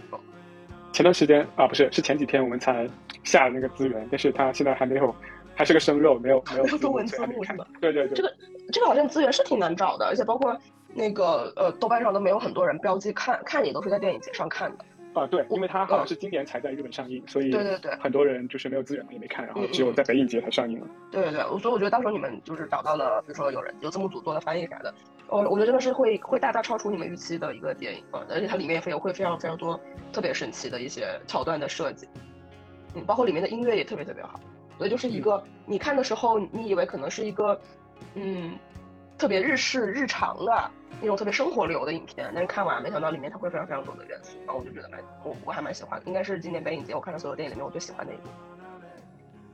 [0.93, 2.87] 前段时间啊，不是，是前几天我们才
[3.23, 5.13] 下了那个资源，但是它现在还没有。
[5.53, 7.65] 还是个生肉，没有没有 中文字幕是吗？
[7.81, 8.33] 对对对，这个
[8.71, 10.57] 这个好像资源是挺难找的，而且包括
[10.93, 14.85] 那个呃豆瓣上都没有很多人标记看，看也都是在电影节上看的。
[15.13, 20.87] 啊，对，因为它好像是今年才在日本上映，所以对对对，很多人就是没有资源嘛，也没看，然后只有在北影节才上映了。
[21.11, 24.93] 对对对，所以我觉得到时候你们就是找到了，比如说有人有字幕组做的翻译啥的，
[25.27, 29.79] 我我觉得真的是会会大大超出你们预期的一个电影啊，而且它里面也会有会非常非常多
[30.13, 32.07] 特别神奇的一些桥段的设计，
[32.95, 34.39] 嗯，包括里面的音乐也特别特别好，
[34.77, 37.59] 所以就是一个你看的时候你以为可能是一个
[38.15, 38.53] 嗯
[39.21, 40.71] 特别日式日常的。
[40.99, 48.29] 那种特别生活流的影片，但是看完没想到里面它会非常非常多的元素，然后我就觉得蛮我我还蛮喜欢的，应该是今年北影节我看的所有电影里面我最喜欢的一部。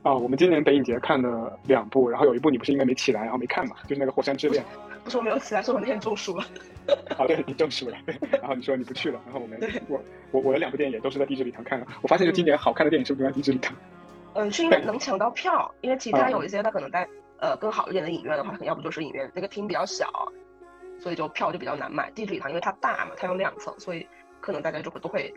[0.02, 4.62] 啊，我们今年北影节看了两部，然后有一部你不是因为没起来然后没看嘛，就是那个《火山之恋》。
[5.04, 6.44] 不是我没有起来，是我那天中暑了。
[7.16, 7.96] 啊，对你中暑了，
[8.30, 10.00] 然后你说你不去了，然后我们我
[10.32, 11.86] 我我的两部电影也都是在地质礼堂看的。
[12.02, 13.74] 我发现就今年好看的电影是不是都在地质礼堂？
[14.34, 20.10] 嗯，是因为能抢到票，因为其他有一些它可能在呃更好一点的影院的话，可能要不就是影院那个厅比较小。
[21.00, 24.04] 所以就票就比较难买，地质礼堂因为它大嘛，它有两层，所以
[24.40, 25.32] 可能大家就会都会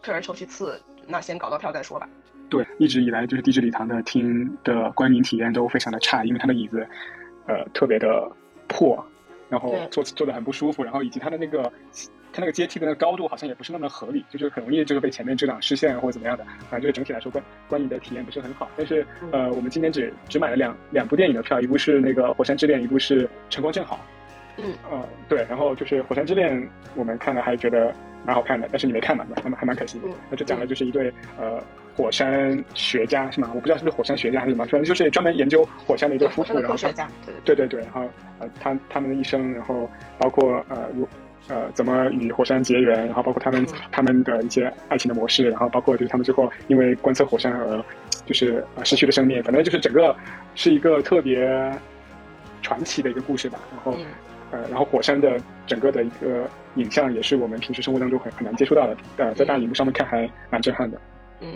[0.00, 2.08] 退而求其次，那先搞到票再说吧。
[2.48, 6.88] 对，一直以来就是地质礼堂的厅的观影体验都非常的差，因为它的椅子
[7.46, 8.26] 呃特别的
[8.68, 9.04] 破，
[9.50, 11.70] 然后坐坐的很不舒服，然后以及它的那个
[12.36, 18.70] 它那个阶梯的那个高度好像也不是那么合理，就是很容易就是被前面遮挡视线或者怎么样的，反正就是整体来说观观影的体验不是很好。
[18.76, 23.96] 但是呃，我们今天只只买了两两部电影的票，一部是那个《火山之恋》，一部是《晨光正好》。
[24.62, 26.60] 嗯呃对，然后就是《火山之恋》，
[26.94, 27.94] 我们看了还觉得
[28.26, 30.08] 蛮好看的，但是你没看嘛，还蛮还蛮可惜的。
[30.30, 31.58] 那就讲的就是一对呃
[31.96, 33.50] 火山学家是吗？
[33.54, 37.08] 我不知道是不是火山学家还是什么，反正就是专门研究火山的一对夫妇，然后学家
[37.46, 38.08] 对对对，然后
[38.40, 41.08] 呃他他们的一生，然后包括呃如
[41.48, 47.84] 呃怎么与火山结缘，然后包括他们他们的一些爱情的模式，然后包括就是他们最后因为观测火山而
[48.24, 50.14] 就是呃失去了生命，反正就是整个
[50.54, 51.72] 是一个特别
[52.62, 53.98] 传奇的一个故事吧，然后。
[54.52, 60.96] 呃，然后火山的整个的一个影像也是我们平时生活当中很很难接触到的，呃，在大荧幕上面看还蛮震撼的。
[61.40, 61.54] 嗯，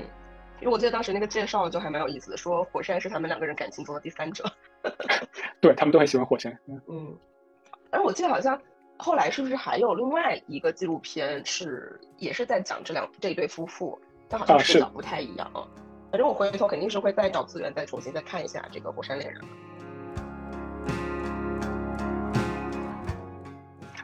[0.60, 4.44] 因为我记得当时那个介绍就还蛮有意思的，说火山是他们两个人感情中的第三者。
[5.62, 6.52] 对他们都很喜欢火山。
[6.66, 7.16] 嗯，
[7.92, 8.60] 而我记得好像
[9.00, 15.50] 后来是不是还有另外一个纪录片是也是在讲这两这一对夫妇，但好像视角不太一样。
[15.54, 15.66] 啊
[16.10, 19.40] 反正我回头肯定是会再找资源再重新再看一下这个火山恋人。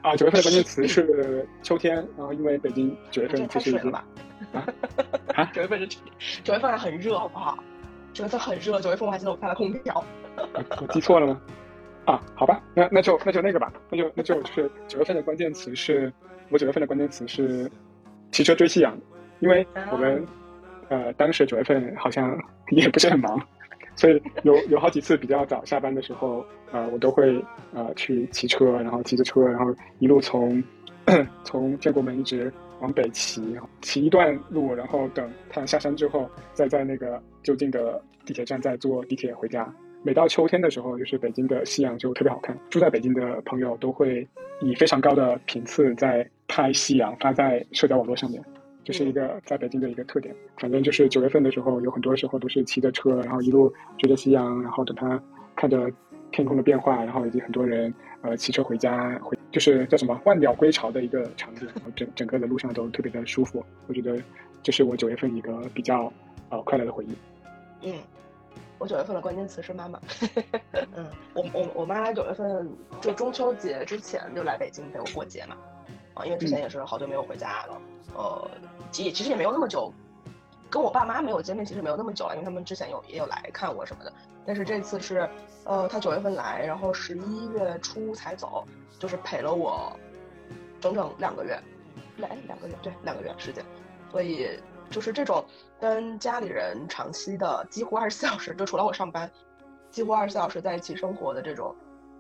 [0.03, 4.05] 啊，九月份的关键词是 秋天，然后因为北京九月份其实已经啊
[5.35, 5.99] 啊，九月份是
[6.45, 7.59] 九月份还很热，好不好？
[8.13, 10.05] 九月份很热，九月份我还记得我开了空调。
[10.81, 11.41] 我记错了吗？
[12.07, 16.11] 啊，好吧，那那就那就那个吧，那就那就是九月份的关键词是，
[16.51, 17.71] 我九月份的关键词是
[18.31, 18.97] 骑车追夕阳，
[19.41, 20.25] 因为我们
[20.89, 22.41] 呃当时九月份好像
[22.71, 23.39] 也不是很忙。
[23.97, 27.43] 所以有有好几次比较早下班的时候，呃，我都会
[27.73, 30.63] 呃去骑车，然后骑着车，然后一路从
[31.45, 39.67] 从建国门一直往北骑，骑一段路，然后等太阳下山之后，再在那个就近的地铁站再坐地铁回家。
[40.07, 42.57] 每到秋天的时候，就是北京的夕阳就特别好看。
[42.71, 44.25] 住在北京的朋友都会
[44.61, 48.41] 以非常高的频次在拍夕阳，发在社交网络上面。
[48.85, 55.21] 就是一个在北京的一个特点，反正就是九月份的时候，有很多时候都是骑着车，然后一路追着夕阳，然后等它
[55.57, 55.91] 看着
[56.31, 57.93] 天空的变化，然后以及很多人
[58.23, 61.67] 呃骑车回家，回就是叫什么万鸟归巢的一个场景，
[61.97, 63.61] 整整个的路上都特别的舒服。
[63.89, 64.17] 我觉得
[64.63, 66.13] 这是我九月份一个比较
[66.51, 67.09] 呃快乐的回忆。
[67.83, 67.93] 嗯，
[68.79, 70.01] 我九月份的关键词是妈妈。
[70.73, 72.69] 嗯，我我我妈九月份
[73.01, 75.57] 就中秋节之前就来北京陪我过节嘛。
[76.15, 77.81] 啊，因为之前也是好久没有回家了，
[78.15, 78.51] 呃，
[78.91, 79.93] 其其实也没有那么久，
[80.71, 84.11] 跟我爸妈没有见面，其实没有那么久了，因为他们之前有也有来看我什么的。
[84.47, 85.29] 但是这次是，
[85.65, 88.65] 呃，他九月份来，然后十一月初才走，
[88.99, 89.95] 就是陪了我
[90.81, 91.61] 整整两个月，
[92.17, 93.63] 来两个月，对，两个月时间。
[94.11, 94.49] 所以
[94.91, 95.45] 就是这种
[95.81, 99.31] 跟家里人长期的几乎二十四小时，就除了我上班，
[99.91, 101.75] 几乎二十四小时在一起生活的这种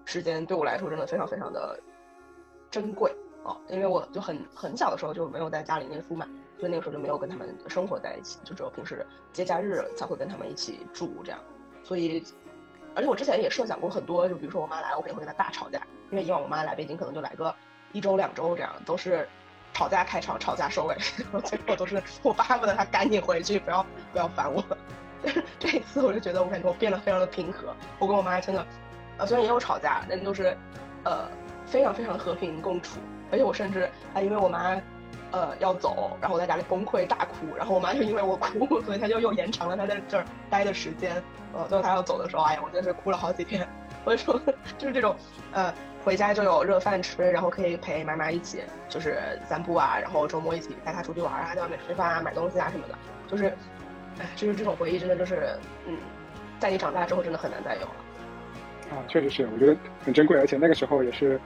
[0.05, 1.79] 时间，对我来说真的非常非常的
[2.71, 3.15] 珍贵。
[3.45, 6.27] 哦，因为我就很很小的时候就没有在家里念书嘛，
[6.59, 11.39] 所以那个时候就没有跟他们生活在一起，就只有平时节假日才会跟他们一起住这样。
[11.85, 12.25] 所以，
[12.97, 17.55] 而且我之前也设想过很多，就比如说我妈来，我肯定会跟她大吵架，因为以往我妈来北京可能就来个
[17.93, 19.29] 一周两周这样，都是
[19.77, 24.65] 吵架开场，吵架收尾， 然后最后都是我巴不得他赶紧回去，不要不要烦我。
[25.23, 28.67] 但是这一次我就觉得我感觉我变得非常的平和，我跟我妈真的，
[29.19, 30.57] 呃虽然也有吵架，但都是
[31.05, 31.29] 呃
[31.67, 32.99] 非常非常和平共处。
[33.31, 34.81] 而且我甚至还因为我妈，
[35.33, 41.23] 呃要走，然后我在家里崩溃大哭，然后我妈就因为我哭， 所以她就又延长了她在这儿待的时间。
[41.53, 43.69] 呃，最后她要走的时候，哎呀，我真是哭了好几天。
[44.05, 44.41] 所以说，
[44.79, 45.17] 就是这种，
[45.53, 45.75] 呃，
[46.07, 52.95] 回家就有热饭吃，然后可以陪妈妈一起就是散步啊，然后周末一起带她出去玩啊，在外面吃饭啊、买东西啊什么的，
[53.27, 53.47] 就是，
[54.21, 55.99] 哎，就是这种回忆真的就是，嗯，
[56.61, 57.95] 在你长大之后真的很难再有了。
[58.93, 61.41] 啊，确实是，我觉得很珍贵，而且那个时候也是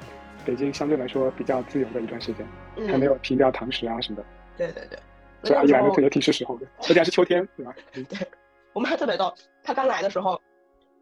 [0.45, 2.47] 北京相对来说比较自由的一段时间，
[2.87, 4.25] 还没有停掉堂食啊什么的。
[4.59, 4.99] 对对对，
[5.43, 7.75] 所以阿姨来的特别挺是时候的，而且还是秋天，对吧？
[7.97, 8.29] 对，
[8.75, 10.39] 我妈特别逗，她刚来的时候。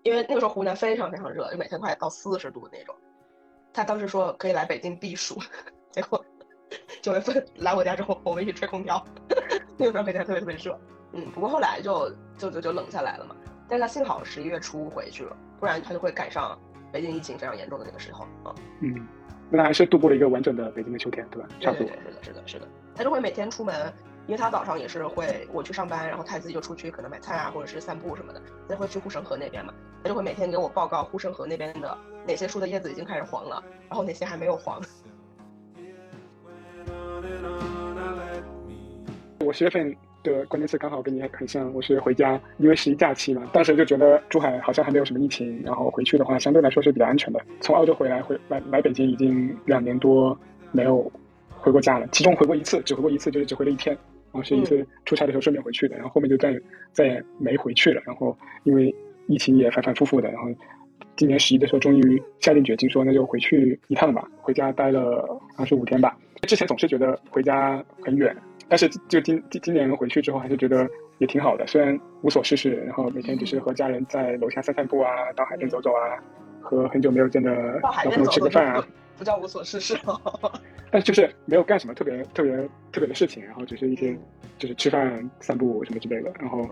[0.04, 2.94] 因为那个时候湖南非常非常热，就每天快到四十度的那种。
[3.78, 5.38] 他当时说可以来北京避暑，
[5.92, 6.24] 结果
[7.00, 9.04] 九月份来我家之后，我们一起吹空调。
[9.76, 10.76] 那个时候北京特别特别热，
[11.12, 13.36] 嗯，不过后来就就就就冷下来了嘛。
[13.68, 16.58] 但是他幸好十一月初回去了，不然他就会赶上
[16.90, 18.52] 北京疫情非常严重的那个时候啊。
[18.80, 19.06] 嗯，
[19.48, 21.48] 那他还是度过了一个完整的北京的秋天，对吧？
[21.60, 21.86] 差不多。
[21.86, 22.68] 是的，是的，是的。
[22.96, 23.94] 他就会每天出门。
[24.28, 28.42] 因为他早上也是会我去上班，然后他自己就出去可能买菜啊，或者是散步什么的。
[28.68, 34.78] 他会去护城河那边嘛，他就会每天给我报告护城河那边的哪些树的叶子已经开始黄了，然后哪些还没有黄。
[39.40, 47.40] 我十月份的关键词刚好跟你很像，我是回家，因为十一假期嘛，当时就觉得珠海好像还没有什么疫情，然后回去的话相对来说是比较安全的。
[47.62, 50.38] 从澳洲回来回来来北京已经两年多
[50.70, 51.10] 没有。
[51.60, 53.98] 回过家了，其中回过一次，只回过一次，就是只回了一天，
[54.30, 56.58] 然后是一次出差的时候顺便回去的，然后后面就再
[56.92, 58.02] 再也没回去了。
[58.04, 58.94] 然后因为
[59.26, 60.48] 疫情也反反复复的，然后
[61.16, 66.16] 今年十一的时候终于下定决心说那就回去一趟吧，回家待了二十五天吧。
[66.42, 68.34] 之前总是觉得回家很远，
[68.68, 70.88] 但是就今今今年回去之后还是觉得
[71.18, 76.16] 也挺好的，虽然无所事事，然后每天只是和家人在楼下散散步啊，到海边走走啊，
[76.60, 78.86] 和很久没有见的老朋友吃个饭啊。
[79.16, 79.98] 不叫无所事事，
[80.92, 82.56] 但就是没有干什么特别特别
[82.92, 84.16] 特别的事情，然后只是一些
[84.58, 86.68] 就是吃饭、散步什么之类的，然后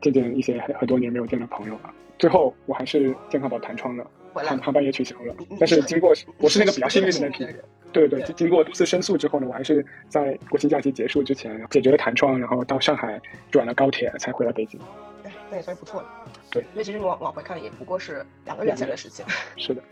[0.00, 1.92] 见见一些很很多年没有见的朋友啊。
[2.18, 5.34] 最后我还是健康宝弹窗了，航航班也取消了。
[5.58, 7.46] 但是经过我是那个比较幸运的那批，
[7.92, 14.80] 对对对，经过多次申诉之后呢，我还是在国庆假期结束之前解决了弹窗，然后到上海转了高铁才回了北京。
[15.24, 16.08] 哎，那也算是不错了。
[16.50, 19.24] 对，因为其实你往往回看，也不过是两个月前的事情。
[19.56, 19.82] 是的。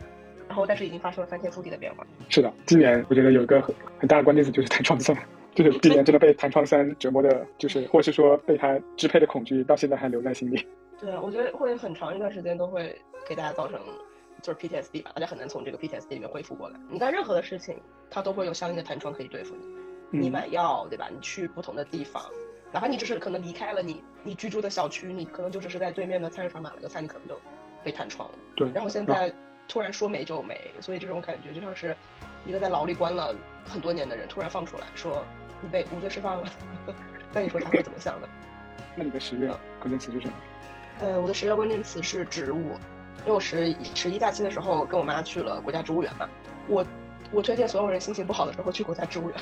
[0.48, 2.06] 然后，但是已经发生了翻天覆地的变化。
[2.30, 5.14] 是的，今年我觉得有一个很很大的关键词就是弹窗三，
[5.54, 10.66] 就是今年真的被弹窗三折磨的，就是或是说被它支配的恐惧，到现在还留在心里。
[10.98, 12.96] 对啊，我觉得会很长一段时间都会
[13.28, 13.78] 给大家造成
[14.42, 16.78] 就是 PTSD 吧，大家很难从这个 PTSD 里面恢复过来。
[16.88, 19.54] 你干任何的事情，它都会有相应的弹窗可以对付
[20.10, 20.18] 你。
[20.20, 21.08] 你买药，对吧？
[21.12, 22.24] 你去不同的地方，
[22.72, 27.38] 哪怕你只是可能离开了你你居住的小区，你可能就只是在对面的菜市场买了个菜，你可能就
[27.84, 28.34] 被弹窗了。
[28.56, 29.32] 对，然后现在。
[29.70, 31.94] 突然说没就没，所以这种感觉就像是
[32.46, 33.34] 一个在牢里关了
[33.66, 35.22] 很多年的人突然放出来说
[35.60, 36.48] 你被无罪释放了，
[37.34, 38.26] 那你说他会怎么想的？
[38.96, 40.32] 那你的十月关键词是什么？
[41.00, 42.78] 呃，我的十月关键词是植物，
[43.20, 46.28] 因为我十十一假期的时候跟我妈去了国家植物园嘛。
[46.66, 46.84] 我
[47.30, 49.38] 我推荐所有人心情不好的时候去国家植物园，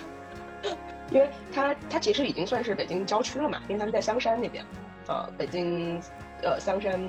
[1.11, 4.65] 因为它它其实已经算是北京郊区了嘛，因为它是在香山那边，
[5.07, 6.01] 呃，北京
[6.43, 7.01] 呃香山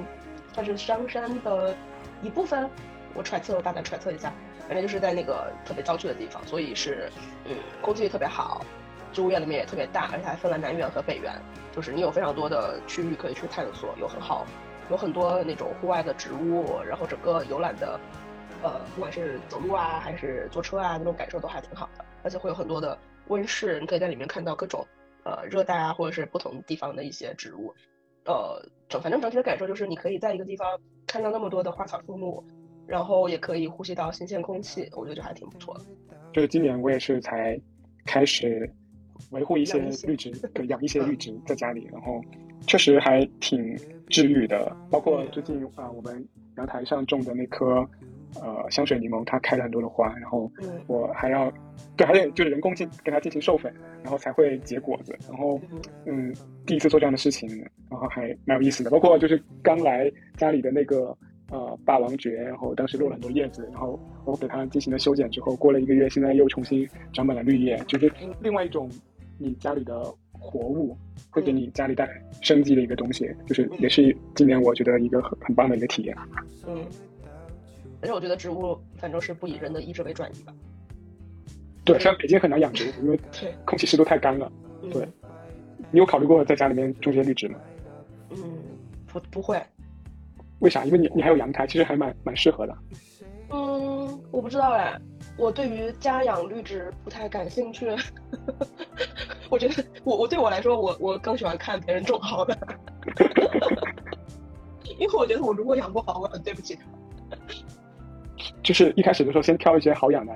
[0.53, 1.75] 算是香山的
[2.21, 2.69] 一部分。
[3.13, 4.31] 我揣测，我大胆揣测一下，
[4.67, 7.09] 反正就是在那个特别郊区的地方，所以是，
[7.45, 8.63] 嗯，空气特别好，
[9.11, 11.33] 植物园里面也特别大，而且还分了南园和北园，
[11.75, 14.45] 就是你有非常多的区域可以去探索，有很好，
[14.89, 17.99] 有很多那种户外的植物，然后整个游览的，
[18.63, 22.97] 呃，不管是走路啊还是坐车啊，那种感受都还挺好的，而且会有很多的
[23.27, 24.85] 温室，你可以在里面看到各种，
[25.23, 27.73] 呃，热带啊或者是不同地方的一些植物，
[28.25, 32.43] 呃，整反正整体的感受就是你可以在一个地方看到那么多的花草树木。
[32.87, 35.83] 然后也可以呼吸到新鲜空气，我觉得就还挺不错的。
[36.31, 37.59] 就是今年我也是才
[38.05, 38.73] 开始
[39.31, 42.21] 维护一些绿植，对，养一些绿植在家里，然后
[42.65, 43.77] 确实还挺
[44.09, 44.75] 治愈的。
[44.89, 46.25] 包括最近啊，我们
[46.57, 47.87] 阳台上种的那棵
[48.41, 50.51] 呃香水柠檬，它开了很多的花，然后
[50.87, 51.51] 我还要
[51.95, 53.73] 对，还得就是人工进给它进行授粉，
[54.03, 55.15] 然后才会结果子。
[55.29, 55.59] 然后
[56.05, 56.33] 嗯，
[56.65, 57.47] 第一次做这样的事情，
[57.89, 58.89] 然后还蛮有意思的。
[58.89, 61.15] 包括就是刚来家里的那个。
[61.49, 68.11] 呃，霸王蕨，然后当时落了很多叶子，然后我给它进行了修剪之后，过了一个月，现在又重新长满了绿叶，就是
[68.41, 68.91] 另外一种
[69.37, 70.97] 你家里的活物
[71.29, 76.17] 会给你家里带来生机的一个东西，就是也是今年我觉得一个很很棒的一个体验。
[76.67, 76.85] 嗯，
[78.01, 80.53] 而且我觉得植物反正是不以人的意志为转移吧。
[81.83, 83.19] 对，像北京很难养植物，因为
[83.65, 84.51] 空气湿度太干了。
[84.91, 85.07] 对，
[85.91, 87.59] 你有考虑过在家里面种些绿植吗？
[88.31, 88.37] 嗯，
[89.07, 89.61] 不不会。
[90.59, 90.83] 为啥？
[90.85, 92.77] 因为你你还有阳台，其实还蛮蛮适合的。
[93.49, 94.99] 嗯，我不知道哎，
[95.37, 97.87] 我对于家养绿植不太感兴趣。
[99.49, 102.57] 我觉得我我对我来说，我我更喜欢看别人种好的，
[104.99, 106.81] 因为我觉得我如果养不好，我很对不起他。
[108.63, 110.33] 就是一开始的时候，先挑一些好养的，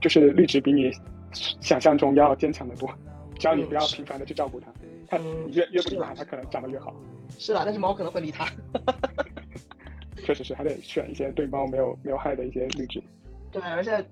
[0.00, 0.90] 就是绿植比你
[1.32, 2.88] 想象中要坚强的多，
[3.38, 4.72] 只要你不要频繁的去照顾它，
[5.08, 5.18] 它
[5.48, 6.94] 越越不理它，它可能长得越好。
[7.38, 8.48] 是的，但是猫可能会理它。
[10.24, 13.02] 确实是，还得选一些对猫没有没有害的一些绿植。
[13.52, 14.04] 对，而且，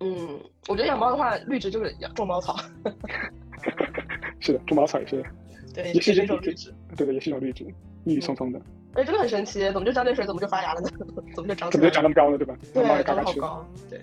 [0.00, 2.56] 嗯，我觉得养猫的话，绿植就是养种猫草。
[4.40, 5.24] 是的，种猫草也是，
[5.74, 6.72] 对，也是一种绿植。
[6.96, 7.64] 对的，也是一种绿植，
[8.04, 8.60] 郁郁葱葱的。
[8.94, 10.88] 哎，真的很神奇，怎么就浇点水，怎么就发芽了呢？
[11.34, 11.70] 怎么就长？
[11.70, 12.56] 怎么就长那么高了，对吧？
[12.72, 13.66] 对，长得好高。
[13.90, 14.00] 对。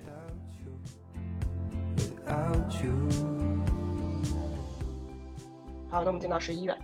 [5.89, 6.76] 好，那我们进到十一月。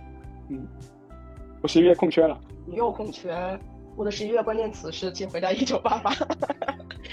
[0.48, 0.66] 嗯，
[1.60, 2.40] 我十一月空缺了。
[2.64, 3.34] 你又空缺？
[3.94, 6.10] 我的十一月关键词是请回答一九八八，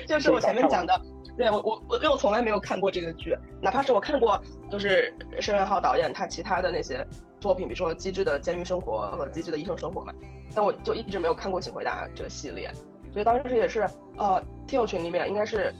[0.10, 1.00] 就是我前面讲的。
[1.38, 7.06] 对我我我因为我从来没有看过这个剧，哪怕是我看过，就是申元浩导演他其他的那些
[7.40, 10.12] 作品，比如说《机智的监狱生活》和《机智的医生生活》嘛，
[10.54, 12.70] 但我就一直没有看过《请回答》这个系列。
[13.14, 13.88] 所以当时也是
[14.18, 15.74] 呃，听友群里面应该是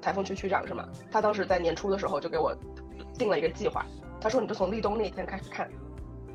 [0.00, 0.86] 台风区区长是吗？
[1.10, 2.54] 他当时在年初的时候就给我
[3.18, 3.84] 定了一个计划，
[4.20, 5.68] 他说你就从立冬那天开始看，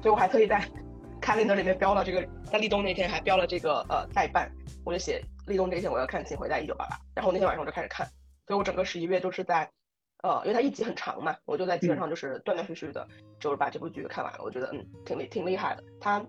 [0.01, 0.61] 所以我还特意在。
[1.21, 4.51] calendar 里面标了这个，在立冬那天还标了这个呃代办，
[4.83, 8.07] 我就写立冬这一天我要看《请回答一九八八》，然后那天晚上我就开始看，
[8.47, 9.69] 所以我整个十一月都是在，
[10.23, 13.07] 呃，因为它一集很长嘛，我就在基本上就是断断续续的，
[13.39, 14.39] 就是把这部剧看完了。
[14.43, 16.23] 我觉得嗯挺厉挺厉害的，它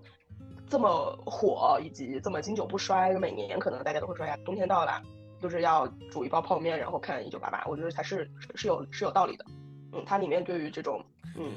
[0.68, 5.02] 这么火以及这么经久不衰，每年可能大家都会说呀，冬天到了
[5.40, 9.44] 就是要煮一包泡面然后看一九八八，我觉得它是是有是有道理的，
[9.92, 11.04] 嗯，它里面对于这种
[11.36, 11.52] 嗯。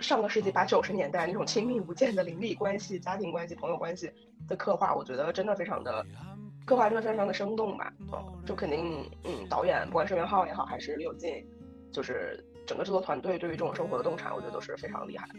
[0.00, 4.12] 上个世纪八九十年代那种亲密无间的邻里关系、家庭关系、朋友关系
[4.48, 6.04] 的刻画，我觉得真的非常的
[6.64, 7.92] 刻画真的非常的生动吧。
[8.12, 11.44] 嗯，就肯定，嗯，导演不管是袁浩也好，还是李有进，
[11.92, 15.34] 就是整个制作团队对于这种生活的洞察，我觉得都是非常厉害的。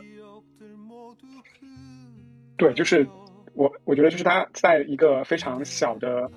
[2.57, 3.07] 对，就是
[3.53, 6.29] 我我觉得就是他在一个非常小的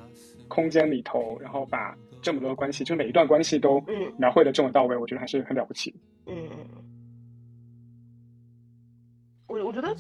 [0.49, 3.80] 空间里头，然后把这么多关系，就每一段关系都
[4.16, 5.95] 描绘的这么到位，我觉得还是很了不起。
[6.26, 6.66] 嗯嗯。
[9.47, 9.97] 我我觉得，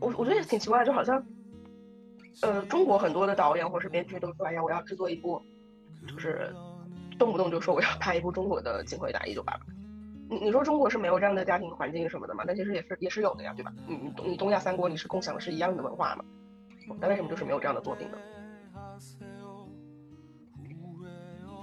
[0.00, 1.24] 我我觉得也挺奇怪，就好像，
[2.40, 5.40] 呃，中国很多的导演或是编剧都说，哎呀，我要制作一部，
[6.08, 6.52] 就是
[7.18, 9.60] 动不动就说我要拍一部中国的《请回答一九八八》。
[10.28, 12.42] 你你说中国是没有这样的家庭环境什么的嘛？
[12.46, 13.72] 但其实也是也是有的呀，对吧？
[13.86, 16.24] 你你东你东亚三国你是共享的是一样的文化嘛？
[16.98, 18.18] 那为什么就是没有这样的作品呢？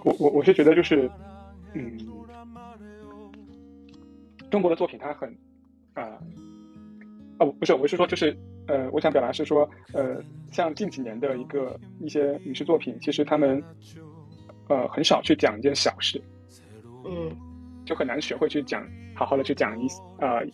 [0.06, 1.12] 我我我是觉得就是，
[1.74, 1.98] 嗯，
[4.50, 5.36] 中国的作品它很，
[5.96, 6.18] 啊。
[7.40, 8.38] 哦，不是，我是说，就是，
[8.70, 13.62] 呃，我想表达是说，呃，像近几年的一个一些影视作品，其实他们，
[14.68, 16.22] 呃，很少去讲一件小事，
[17.04, 17.36] 嗯，
[17.84, 19.88] 就很难学会去讲，好好的去讲一
[20.20, 20.46] 呃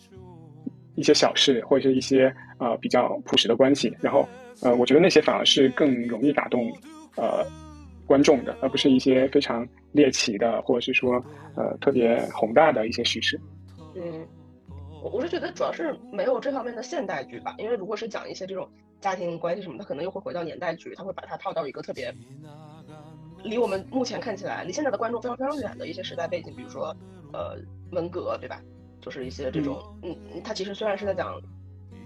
[0.94, 4.26] 一些小事，或者是一些呃比较朴实的关系，然后，
[4.62, 6.72] 呃，我觉得那些反而是更容易打动
[7.16, 7.44] 呃
[8.06, 11.22] 观众的，而不是一些非常猎奇的，或者是说
[11.54, 13.38] 呃特别宏大的一些叙事，
[13.94, 14.26] 嗯。
[15.10, 18.68] 我是觉得主要是没有这方面的现代剧吧，因为如果是讲一些这种
[19.00, 22.14] 家庭关系什么，他可能又会回到年代剧，他会把它套到一个特别
[23.42, 26.96] 离我们目前看起来离现在的观众非常非常远的一些时代背景，比如说
[27.32, 27.56] 呃
[27.92, 28.60] 文革对吧？
[29.00, 31.40] 就是一些这种嗯，他其实虽然是在讲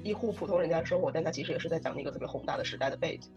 [0.03, 3.31] 一户普通人家的生活，但他其实也是在讲那个特别宏大的时代的背景。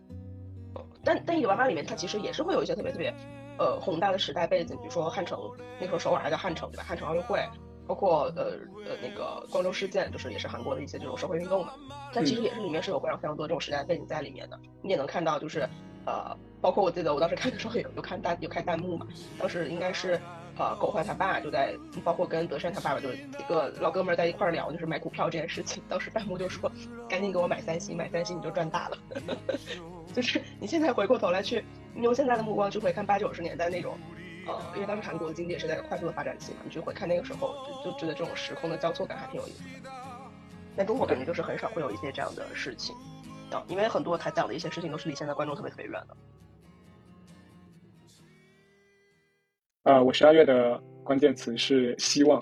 [1.03, 3.13] 但但一九八八里面它其实也是会有一些特别特别
[3.59, 5.39] 呃宏大的时代背景，比如说汉城
[5.79, 6.83] 那时候首尔还叫汉城对吧？
[6.83, 7.39] 汉城奥运会。
[7.87, 8.53] 包括呃
[8.85, 11.73] 呃那个光州事件，就是也是韩国的一些这种社会运动嘛，
[12.13, 14.59] 但其实也是里面是有非常非常多这种时代背景在里面的。
[14.81, 15.67] 你也能看到，就是
[16.05, 19.07] 呃，包括我记得我当时看的时候有有看弹有看弹幕嘛，
[19.37, 20.19] 当时应该是
[20.57, 25.83] 呃狗焕他爸就在，包括跟德善他爸爸就是一个老哥们在一块聊，就是买股票这件事情。
[25.89, 26.71] 当时弹幕就说
[27.09, 28.97] 赶紧给我买三星，买三星你就赚大了。
[30.13, 33.97] 就是你现在回过头来去，你用现在的目光去回看八九十年代那种。
[34.45, 39.89] 呃，因为当时韩国的经济也是在快速的发展期嘛，你就会看那个时候，就就觉得这种时空的交错感还挺有意思的。
[40.75, 42.95] 在中国感觉就是很少会有一些这样的事情，
[43.51, 46.17] 啊，因为很多他讲的一些事情都是离现在观众特别特别远的。
[49.83, 52.41] 呃，我十二月的关键词是希望，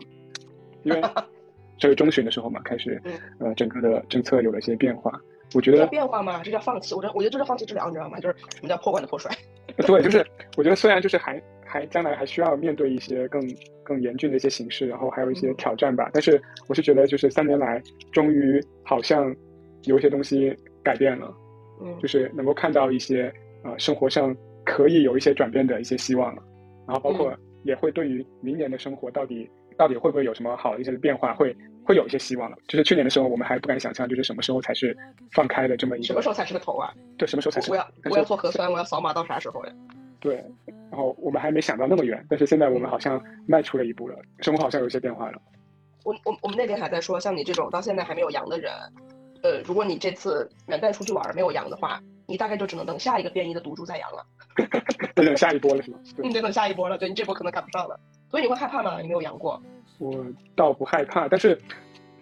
[0.84, 1.02] 因为
[1.78, 3.02] 这个中旬的时候嘛，开始，
[3.40, 5.12] 呃，整个的政策有了一些变化。
[5.54, 6.96] 我觉得变化嘛，这叫放弃。
[6.96, 8.20] 我觉得，我觉得这叫放弃治疗，你知道吗？
[8.20, 9.30] 就是什么叫破罐子破摔。
[9.86, 10.26] 对，就是
[10.58, 13.42] 我觉得虽然就是还还将来还需要面对一些更
[13.84, 16.10] 更严峻的一些形势，然后还有一些挑战吧。
[16.14, 19.34] 但是我是觉得，就是三年来终于好像
[19.84, 21.34] 有一些东西改变了，
[21.82, 26.44] 嗯，就是能够看到一些呃生活上可以有一些转变的一些希望了。
[26.88, 31.56] 然后包括也会对于明年的生活到底到底会不会有什么好的一些变化，会
[31.86, 32.58] 会有一些希望了。
[32.68, 34.96] 就是去年的时候，我们还不敢想象，就是什么时候才是
[35.32, 36.94] 放开的这么一个什么时候才是个头啊？
[37.18, 37.72] 对，什么时候才是？
[37.72, 39.72] 我要我要做核酸，我要扫码到啥时候呀？
[40.20, 40.36] 对，
[40.92, 45.42] 然后我们还没想到那么远，但是现在我们好像迈出了一步了，生活好像有一些变化了。
[46.04, 48.72] 我我我们那边还在说，像你这种到现在还没有阳的人，
[49.44, 54.26] 呃，如果你这次元旦出去玩没有阳的话，你大概就只能等下一个变异的毒株再阳了。
[55.16, 56.00] 得等下一波了是吗？
[56.18, 58.00] 你得等下一波了，对你这波可能赶不上了。
[58.30, 59.02] 所以你会害怕吗？
[59.02, 59.62] 你没有阳过？
[60.02, 60.26] 我
[60.56, 61.58] 倒不害怕，但是。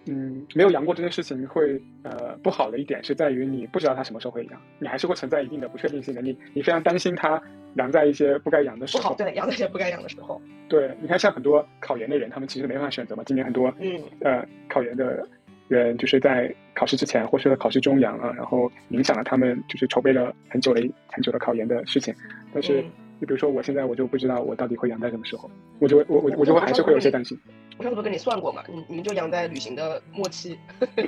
[0.06, 6.22] 嗯，没有阳过这件事情会呃不好的一点是在于你不知道它什么时候会阳，你还是会存在一定的不确定性的。
[6.22, 7.40] 你你非常担心它
[7.74, 9.02] 阳在一些不该阳的时候。
[9.02, 10.40] 不好，对，阳在一些不该阳的时候。
[10.70, 13.22] 对，你看像很多考研的人，他们其实没办法选择嘛。
[13.26, 15.22] 今年很多嗯呃考研的
[15.68, 22.12] 人就是在考试之前或是考试中阳了，然后影响了他们就是筹备了很久的很久的考研的事情。
[22.54, 22.82] 但是
[23.20, 25.48] 你比如说我现在我就不知道我到底会养在什么时候，
[25.78, 27.38] 我就我我我就会还是会有些担心。
[27.78, 28.64] 我上次不跟你算过嘛？
[28.68, 30.58] 你你们就养在旅行的末期，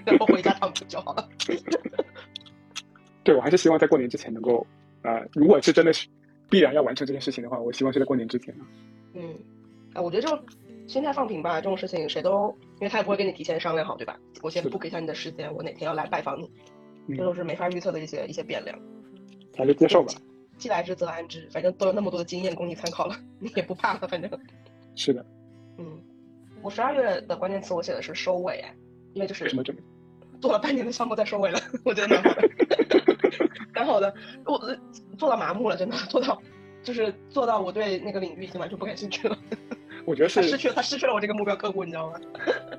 [0.05, 1.29] 然后回家躺平就好了。
[3.25, 4.67] 对，我还是希望在过年之前能够，
[5.03, 6.07] 啊，如果是真的是
[6.51, 8.55] 必然要完成这件事情的话，我希望是在过年之前。
[9.15, 9.35] 嗯，
[9.95, 10.39] 啊，我觉得就
[10.87, 14.19] 心态放平吧，这种事情谁都，因为他也不会跟你提前商量好，对吧？
[14.43, 18.79] 我先 book 一下你的时间，我哪天要来拜访你，这都是没法预测的一些一些变量。
[19.57, 20.13] 还是接受吧。
[20.59, 24.31] 既来之则安之，反正都有那么多的经验供你参考了，你也不怕了，反正。
[24.95, 25.25] 是的。
[25.79, 26.01] 嗯。
[26.63, 28.65] 我十二月的关键词我写的是收尾，
[29.15, 29.65] 因为就是什么
[30.41, 32.49] 做了半年的项目在收尾了，我觉得蛮好的，
[33.75, 34.15] 蛮好的。
[34.45, 34.79] 我
[35.19, 36.41] 做到麻木了，真的做到
[36.83, 39.37] 就是做到我对那个领域已经完全不感兴趣了。
[40.07, 42.21] 我觉得是他失去了，他失去了我这个目标客户，你知道吗？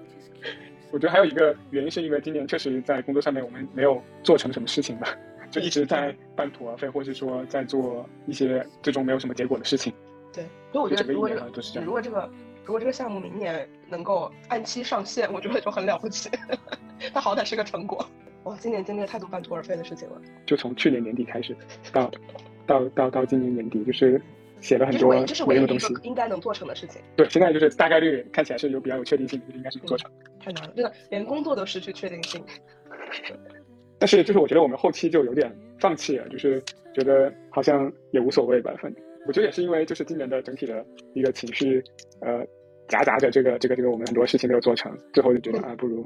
[0.91, 5.13] 我觉得还有一个原因是因为今年确实在工作上面我们没有做成什么事情吧，
[5.53, 9.93] 就一直在半途而废，或是说在做一些最终没有什么结果的事情。
[10.33, 11.41] 对，所以我觉得如果这个
[11.85, 12.29] 如果这个。
[12.65, 16.29] 如果这个项目明年能够按期上线，我觉得就很了不起。
[17.13, 18.09] 它好歹是个成果。
[18.45, 20.21] 哇，今年经历了太多半途而废的事情了。
[20.45, 21.53] 就从去年年底开始，
[21.91, 22.09] 到
[22.65, 24.21] 到到到今年年底，就是
[24.61, 25.09] 写了很多
[25.45, 25.93] 没用的东西。
[26.03, 27.01] 应该能做成的事情。
[27.17, 30.09] 对，现在就是大概率看起来是有比较有确定性，就应该是能做成。
[30.39, 32.41] 太难了，真的，连工作都失去确定性。
[33.99, 36.61] 但是就是我觉得我们后期就有点放弃了，就是
[36.93, 39.03] 觉得好像也无所谓吧，反正。
[39.25, 41.81] 我觉得也是因为就是今年的整体的一个情绪，
[42.19, 42.45] 呃，
[42.89, 46.05] 夹杂着这个这个这个我们很多事情没有做成，最后就觉得啊，不如，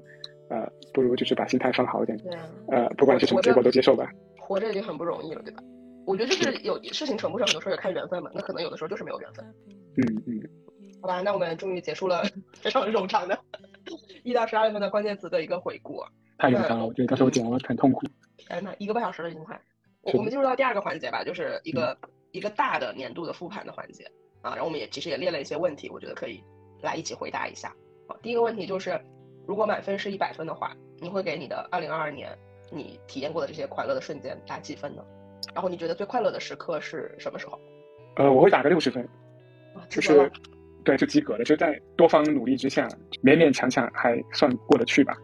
[0.49, 4.07] 呃，不如就是把心态放好一点，对啊，呃，不管是什么结果都接受吧。
[4.38, 5.63] 活着已经很不容易了，对吧？
[6.05, 8.29] 我觉得就是有事情成不成，很多时候也看缘分嘛。
[8.35, 9.43] 那可能有的时候就是没有缘分。
[9.97, 10.39] 嗯嗯。
[11.01, 12.23] 好吧，那我们终于结束了
[12.61, 13.38] 非常冗长的
[14.23, 16.03] 一到十二月份的关键词的一个回顾。
[16.38, 18.05] 太冗长了，我觉得到时候剪完很痛苦。
[18.38, 19.59] 天呐，一个半小时了，已经快。
[20.01, 21.97] 我们进入到第二个环节吧，就是一个。
[22.33, 24.03] 一个大的年度的复盘的环节
[24.41, 26.43] 啊，然后我们也其实也列了一些问题，我觉得可以
[26.81, 27.73] 来一起回答一下。
[28.05, 28.99] 好，第一个问题就是，
[29.47, 32.38] 如果满分是一百分的话，你会给你的二零二二年
[32.69, 35.01] 你体验过的这些快乐的瞬间打几分呢？
[35.55, 37.59] 然后你觉得最快乐的时刻是什么时候？
[38.17, 39.07] 呃，我会打个六十分，
[39.89, 40.29] 就是
[40.83, 42.88] 对，就及格了，就在多方努力之下，
[43.23, 45.15] 勉勉强强还算过得去吧。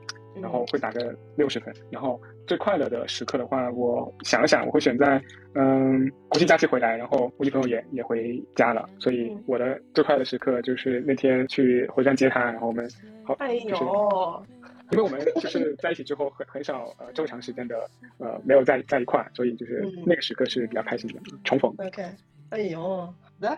[0.42, 5.22] 然后会打个六十分，然后最快乐的时刻的话，我想了想，我会选在
[5.56, 12.90] 嗯国庆假期回来，然后我女朋友也也回家了，所以我的最快乐的时刻就是那天去火车站接她，然后我们
[13.24, 14.46] 好，哎呦，
[14.92, 21.74] 因为我们就是在一起之后很很少呃这么长时间的呃没有在在一块，所以就是那个时刻是比较开心的重逢。
[21.78, 22.04] OK，
[22.50, 23.58] 哎呦，好的，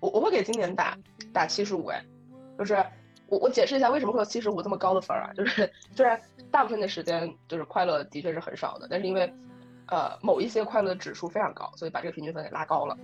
[0.00, 0.96] 我我会给今年打
[1.32, 2.02] 打七十五哎，
[2.58, 2.76] 就是。
[3.28, 5.32] 我我解释一下为什么会有七十五这么高的分儿啊？
[5.34, 6.20] 就是虽然
[6.50, 9.32] 大部分的时间就是快乐的确是很少的，但是因为，
[9.88, 12.96] 呃，某一些快乐指数非常高，所以把这个平均分给拉高了。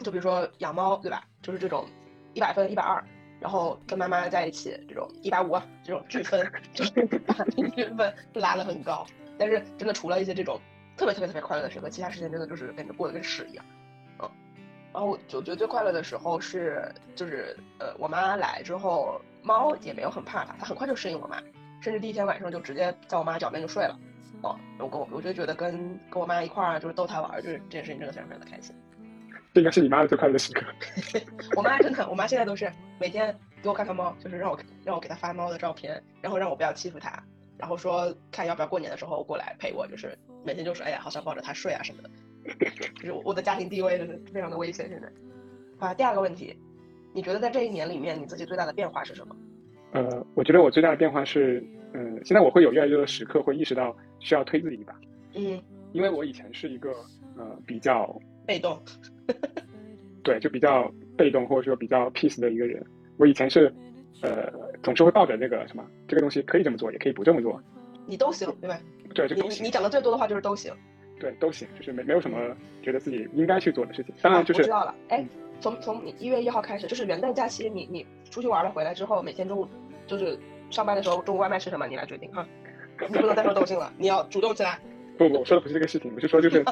[0.00, 1.24] 就比如说养猫，对吧？
[1.42, 1.86] 就是这种
[2.34, 3.02] 一百分、一百二，
[3.40, 6.90] 然后跟妈妈在一起这种一百五这种巨分， 就是
[7.26, 9.06] 把平均分拉得很高。
[9.38, 10.60] 但是真的除了一些这种
[10.96, 13.64] 特别特别特别快乐的时刻，其他时间真的就是感觉过得跟屎一样。
[14.18, 14.30] 嗯，
[14.92, 19.20] 然后我觉得最快乐的时候是就是呃我妈来之后。
[19.42, 21.40] 猫也没有很怕它，它很快就适应我妈，
[21.80, 23.98] 甚至第一天晚上就直接在我妈脚边就睡了。
[24.42, 25.72] 哦，我跟我我就觉得跟
[26.10, 28.74] 跟我妈一块儿就是逗它玩，就是这件事情真的非常非常的开心。
[29.52, 30.64] 这应该是你妈的最快乐的时刻。
[31.56, 37.20] 我妈真的，我妈现在都是每天给我看看猫，就是让我让我给她发猫的照片，然后让我不要欺负它，
[37.56, 42.10] 然后说看要不要过年的时候过来陪我，就是每天就说哎呀好想抱着它睡啊什么的。
[42.94, 45.10] 就是我的家庭地位就是非常的危险现在。
[45.80, 46.56] 好，第二个问题。
[47.18, 49.34] 你觉得在这一年里面，你自己最大的变化是什么？
[49.90, 51.60] 呃，我觉得我最大的变化是，
[51.92, 54.94] 嗯，现在我会有越来越多的时刻会意识到需要推自己一把。
[55.34, 55.60] 嗯，
[55.90, 56.92] 因为我以前是一个
[57.36, 58.16] 呃比较
[58.46, 58.80] 被动，
[60.22, 62.80] 对，就比较被动或者说比较 peace 的一个人。
[63.16, 63.74] 我以前是
[64.22, 64.48] 呃
[64.84, 67.60] 总是会抱着那个什么，这个东西可以这么做，也可以不这么做。
[68.06, 68.78] 你都行，对吧？
[69.12, 69.66] 对，就你都行。
[69.66, 70.72] 你讲的最多的话就是都行。
[71.18, 72.38] 对，都行，就是没没有什么
[72.80, 74.14] 觉得自己应该去做的事情。
[74.22, 74.94] 当然，就是知道了。
[75.08, 75.28] 哎嗯，
[75.60, 79.66] 从从你一月一号开始，就是元旦假期，你你出去玩了回来之后，每天中午
[80.06, 80.38] 就是
[80.70, 82.46] 上班的时候，中午外卖吃什么，你来决定哈。
[83.08, 84.78] 你不能再说 都行了，你要主动起来。
[85.16, 86.64] 不不，我说的不是这个事情，我是说就是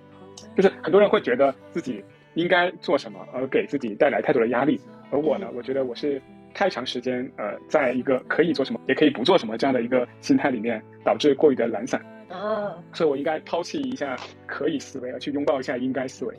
[0.56, 2.02] 就是很多人会觉得自己
[2.34, 4.80] 应该做什么，而给自己带来太多的压力。
[5.10, 6.20] 而我呢，我觉得我是
[6.54, 12.00] 太长时间呃，在一个可以做什么，也可以不做什么这样的一个心态里面，导致过于的懒散。
[12.28, 14.16] 啊，所以我应该抛弃一下
[14.46, 16.34] 可以思维，而去拥抱一下应该思维。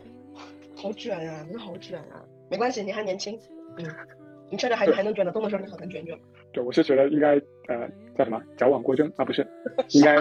[0.75, 2.23] 好卷呀、真的好卷啊！
[2.49, 3.39] 没关系，你还年轻，
[3.77, 3.85] 嗯，
[4.49, 6.17] 你趁着还还能卷得动的时候，你好能卷卷。
[6.51, 7.35] 对，我是觉得应该
[7.67, 9.45] 呃叫什么矫枉过正啊，不是，
[9.89, 10.15] 应该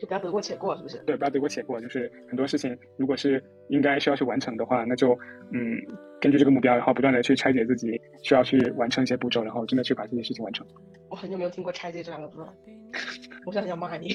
[0.00, 0.98] 就不要得过且过，是不是？
[1.06, 1.80] 对，不要得过且过。
[1.80, 5.12] 就是很多事情，如果是应该需要去完成的话，那就
[5.52, 5.76] 嗯
[6.20, 10.66] 根据这个目标，然后不断的去拆解自己需要去完成一些步骤，然后真的去把这件事情完成。
[11.08, 12.54] 我很久没有听过“拆解”这两个字了，
[13.46, 14.14] 我现在想骂你。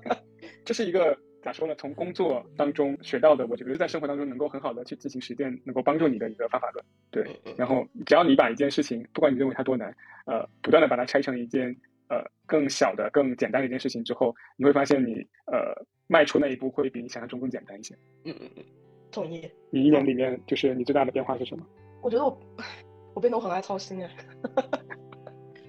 [0.64, 1.74] 这是一个咋说呢？
[1.76, 6.84] 从工作当中学到的，我觉得在生活当中能够很好的去进行实践，能够帮助你的一个方法论。
[7.10, 7.24] 对，
[7.56, 11.68] 然后只要你把一件事情，不管你认为它多难，呃，不断的把它拆成一件
[12.08, 15.16] 呃更小的、更简单的一件事情之后，你会发现你
[15.46, 15.74] 呃
[16.06, 17.94] 迈出那一步会比你想象中更简单一些。
[18.24, 18.64] 嗯嗯嗯，
[19.12, 19.46] 同意。
[19.70, 21.66] 你一年里面就是你最大的变化是什么？
[22.02, 22.38] 我觉得我
[23.14, 24.10] 我变得我很爱操心哎，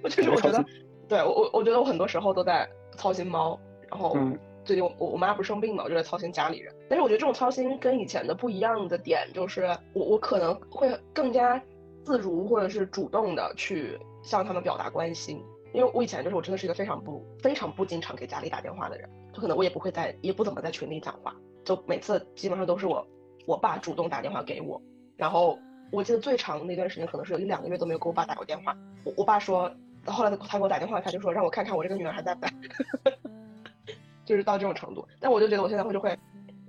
[0.02, 0.64] 我 就是我觉得
[1.10, 2.66] 对我我我觉得我很多时候都在
[2.98, 3.60] 操心猫，
[3.90, 6.74] 然后嗯最近我我妈不是生病嘛，我就在操心家里人。
[6.90, 11.62] 但是我觉得这种操心跟以前的不一样的点就是，我我可能会更加
[12.04, 15.42] 自如或者是主动的去向他们表达关心，
[15.72, 23.06] 因为我以前就是我真的是一个非常不非常不经常给家里打电话的人，就可能我也不会在也不怎么在群里讲话，就每次基本上都是我
[23.46, 24.82] 我爸主动打电话给我，
[25.16, 25.60] 然后
[25.92, 29.72] 我记得最长的那段时间可能是有一两个月都没有给我爸打过电话，我我爸说，
[30.06, 32.54] 后来他他给我打电话，他就说让我看看我这个女儿还在不在。
[34.26, 35.08] 就是到这种程度。
[35.20, 36.10] 但我就觉得我现在会就会，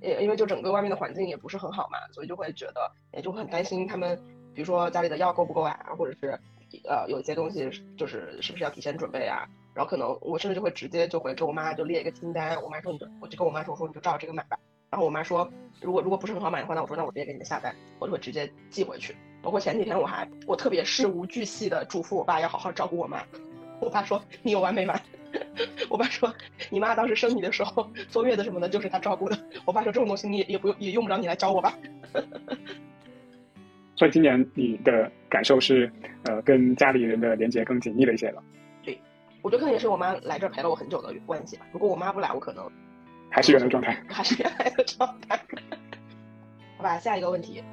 [0.03, 4.17] 呃，因为就整个外面的环境也不是很好嘛，所以就会觉得，也就很担心他们，
[4.55, 6.39] 比如说家里的药够不够啊，或者是，
[6.85, 9.47] 呃，有一些东西就是是不是要提前准备啊。
[9.75, 14.59] 然后可能我甚至就会直接就会跟我妈就列一个清单，我妈说你就我就跟我妈说我说你就照这个买吧。
[14.89, 15.47] 然后我妈说
[15.83, 19.15] 如果如果不是很好买的话，那我说那我直接给你们下单，我就会直接寄回去。
[19.43, 23.23] 包括前几天我还我特别事无巨细的嘱咐我爸要好好照顾我妈，
[23.81, 24.99] 我爸说你有完没完？
[25.89, 26.33] 我爸说，
[26.71, 29.39] 你妈当时生你的时候坐月子什么的，就是她照顾的。
[29.65, 31.75] 我爸说这种东西你也也不用也用不着你来教我吧。
[33.95, 35.91] 所以今年你的感受是，
[36.25, 38.43] 呃，跟家里人的连接更紧密了一些了，
[38.83, 38.99] 对
[39.41, 41.67] 我觉得可能也是我妈来这儿陪了我很久的关系吧。
[41.73, 42.71] 如果我妈不来，我可能
[43.31, 44.05] 还是原来状态。
[44.09, 45.41] 还是原来的状态。
[46.77, 47.65] 好吧，下一个问题，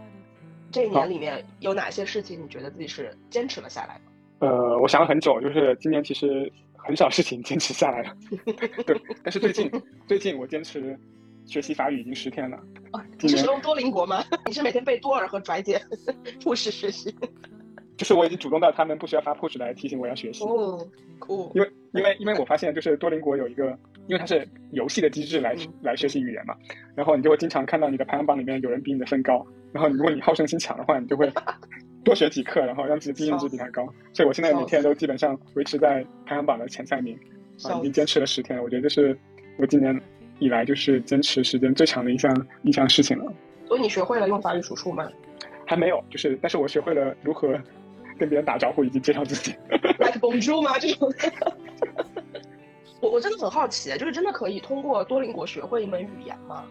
[0.72, 4.48] 这一年里面有哪些事情你觉得自己是坚持了下来的？
[4.48, 6.50] 呃，我想了很久，就是今年其实
[6.86, 8.16] 很少事情坚持下来了，
[8.86, 9.00] 对。
[9.24, 9.72] 但是最近
[10.08, 10.98] 最近我坚持
[11.46, 12.58] 学习法语已经十天了，
[13.22, 14.24] 你是使用多邻国吗？
[14.46, 15.82] 你是每天背多尔和拽姐
[16.42, 17.14] 复试学习？
[17.96, 20.80] 就是我已经主动到他们不需要发 push 来提醒我要学习，哦，
[21.20, 21.52] 酷。
[21.54, 23.68] 因为因为因为我发现就是多邻国有一个，
[24.08, 26.56] 因为它是游戏的机制来嗯来学习语言嘛，
[26.96, 31.32] 然后你就会经常看到你的排行榜里面有人比你的分高，然后如果你好胜心强的话，你就会
[32.04, 33.88] 多学几课，然后让自己的经验值比他高。
[34.14, 37.18] 所以我现在每天都基本上维持在排行榜的前三名，
[37.64, 38.64] 啊，已经坚持了十天了。
[38.64, 39.18] 我觉得这是
[39.58, 40.00] 我今年
[40.40, 43.32] 以来就是坚持时间最长的一项一项事情了。
[43.68, 45.10] 所以你学会了用法语输出吗
[45.66, 47.58] 还没有，就是但是我学会了如何
[48.18, 49.56] 跟别人打招呼以及介绍自己。？
[50.00, 50.78] Like bonjour 吗？
[50.80, 51.12] 这种。
[53.00, 56.66] 我我真的很好奇，就是真的可以通过多邻国学会一门语言吗？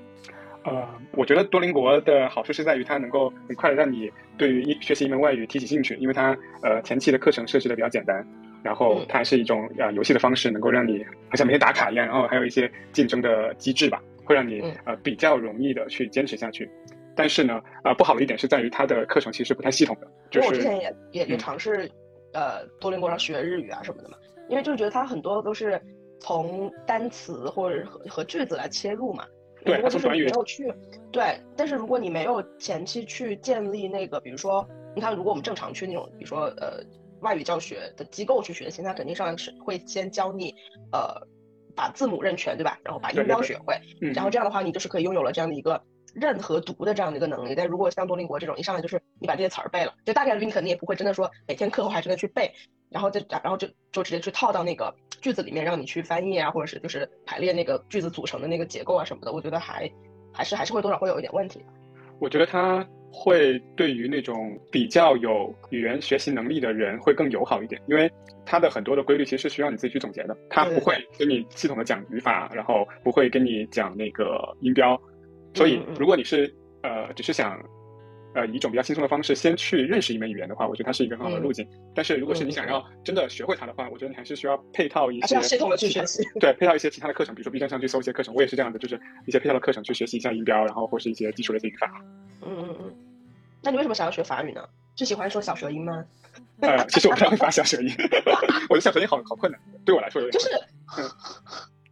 [0.64, 8.24] 呃，我觉得多邻国的好处是在于它能够很快的让你对于一学习一门外语提起兴趣，因为它呃前期的课程设置的比较简单，
[8.62, 16.70] 然后嗯它是一种呃游戏的方式，能够让你好像每天打卡一样，然后还有一些竞争的机制吧，会让你嗯呃比较容易的去坚持下去。
[17.16, 21.90] 但是呢，呃不好的一点是在于它的课程其实不太系统的，就因为我之前也也也嗯尝试，
[22.32, 24.16] 呃，多邻国上学日语啊什么的嘛，
[24.48, 25.80] 因为就是觉得它很多都是
[26.20, 29.26] 从单词或者和和句子来切入嘛。
[29.64, 30.72] 对如果就是你没有去，
[31.10, 36.82] 对，但是如果你没有前期去建立那个，比如说，你看，如果我们正常去那种，比如说呃
[37.20, 40.54] 外语教学的机构去学习，那肯定上来是会先教你，
[40.90, 41.14] 呃，
[41.76, 42.78] 把字母认全，对吧？
[42.84, 45.80] 然后把音标学会，嗯然后这样的话，你就是可以拥有了这样的一个
[46.14, 47.54] 认和读的这样的一个能力。
[47.54, 52.52] 但如果像多邻国这种，一上来就是你把这些词儿背了，就大概率你肯定也不会真的说每天课后还真的去背，
[52.90, 54.92] 然后再然后就就直接去套到那个
[55.22, 59.32] 句子里面，让你去翻译啊，或者是就是排列那个句子组成的那个结构啊什么的。
[59.32, 59.90] 我觉得还
[60.30, 61.64] 还是还是会多少会有一点问题。
[62.18, 68.10] 我觉得它会对于那种比较有语言学习能力的人会更友好一点，因为
[68.44, 75.00] 它的很多的规律其实是需要你自己去总结的，它不会跟你系统的讲语法，然后不会跟你讲那个音标，
[75.54, 76.52] 所以如果你是
[76.82, 77.58] 呃只是想。
[78.34, 81.68] 呃，以一种比较轻松的方式先去认识一门语言的话，我觉得它是一个很好的路径。
[81.94, 86.22] 但是如果是你想要真的学会它的话，我觉得你还是需要配套一些系统的去学习。
[86.40, 91.90] 对，配套一些其他的课程，比如说 B 站上去搜一些课程，我也是这样的，就是一些配套的课程去学习一下音标，然后或是一些基础的语法。
[92.42, 92.94] 嗯嗯嗯。
[93.62, 94.62] 那你为什么想要学法语呢？
[94.96, 96.04] 是喜欢说小舌音吗？
[96.60, 97.90] 呃，其实我不太会发小舌音，
[98.68, 100.32] 我的小舌音好好困难，对我来说有点。
[100.32, 100.48] 就是。
[100.98, 101.10] 嗯。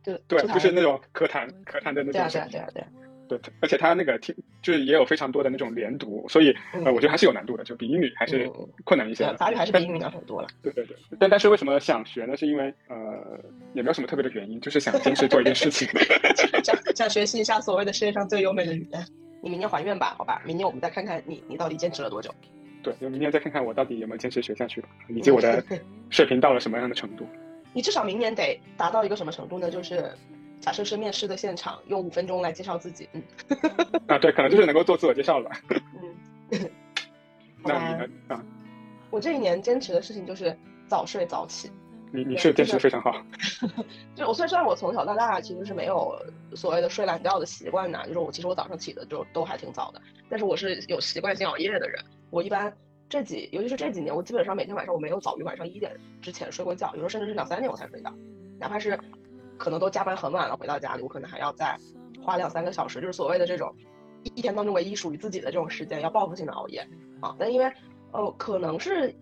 [0.02, 2.12] 对 对，就是那种可弹可弹的那种。
[2.12, 2.88] 对啊对啊对啊对啊。
[2.94, 3.09] 对，
[3.60, 6.54] 而且它那个听就是也有非常多的那种连读，所以
[6.84, 8.50] 呃，我觉得还是有难度的，就比英语还是
[8.84, 9.24] 困难一些。
[9.34, 10.48] 法语还是比英语难很多了。
[10.62, 12.36] 对对对，但但是为什么想学呢？
[12.36, 12.96] 是因为呃，
[13.74, 15.88] 也没有什么特别的原因，就是想坚持做一件事情，
[16.64, 19.04] 想想学习一下所谓的世界上最优美的语言。
[19.42, 22.30] 你明年还愿吧，好吧，明年我们再看看你你到底坚持了多久。
[22.82, 25.62] 对，就明年再看看我到底有没有坚持学下去，以及我的
[26.10, 27.26] 水平到了什么样的程度。
[27.72, 29.70] 你至少明年得达到一个什么程度呢？
[29.70, 30.10] 就是。
[30.60, 33.08] 假设是面试的现场，用五分钟来介绍自己。
[33.12, 33.22] 嗯，
[34.08, 35.50] 啊，对，可能就是能够做自我介绍了。
[36.50, 36.60] 嗯，
[37.64, 38.08] 那你呢？
[38.28, 38.44] 啊，
[39.10, 40.54] 我这一年坚持的事情就是
[40.86, 41.70] 早睡早起。
[42.12, 43.14] 你你是坚持的非常好。
[44.14, 46.14] 就我虽然我从小到大其实是没有
[46.54, 52.04] 所谓的睡懒觉的习惯的，就是我其实我早上起的就都还挺早的，但是我是有习惯性熬夜的人。
[52.28, 52.70] 我一般
[53.08, 58.12] 这几，尤其是这几年，我基本上每天晚上我没有早于晚上一点之前睡过觉，有时候甚至是两三点我才睡觉，
[58.58, 58.98] 哪怕是。
[59.60, 61.76] 可能都加班很晚了，回到家里，我可能还要再
[62.24, 63.70] 花两三个小时，就是所谓的这种
[64.22, 66.80] 一天当中唯一属于自己的这种时间，要报复性的熬夜
[67.20, 67.36] 啊。
[67.38, 67.70] 但因为
[68.12, 69.14] 呃，可能是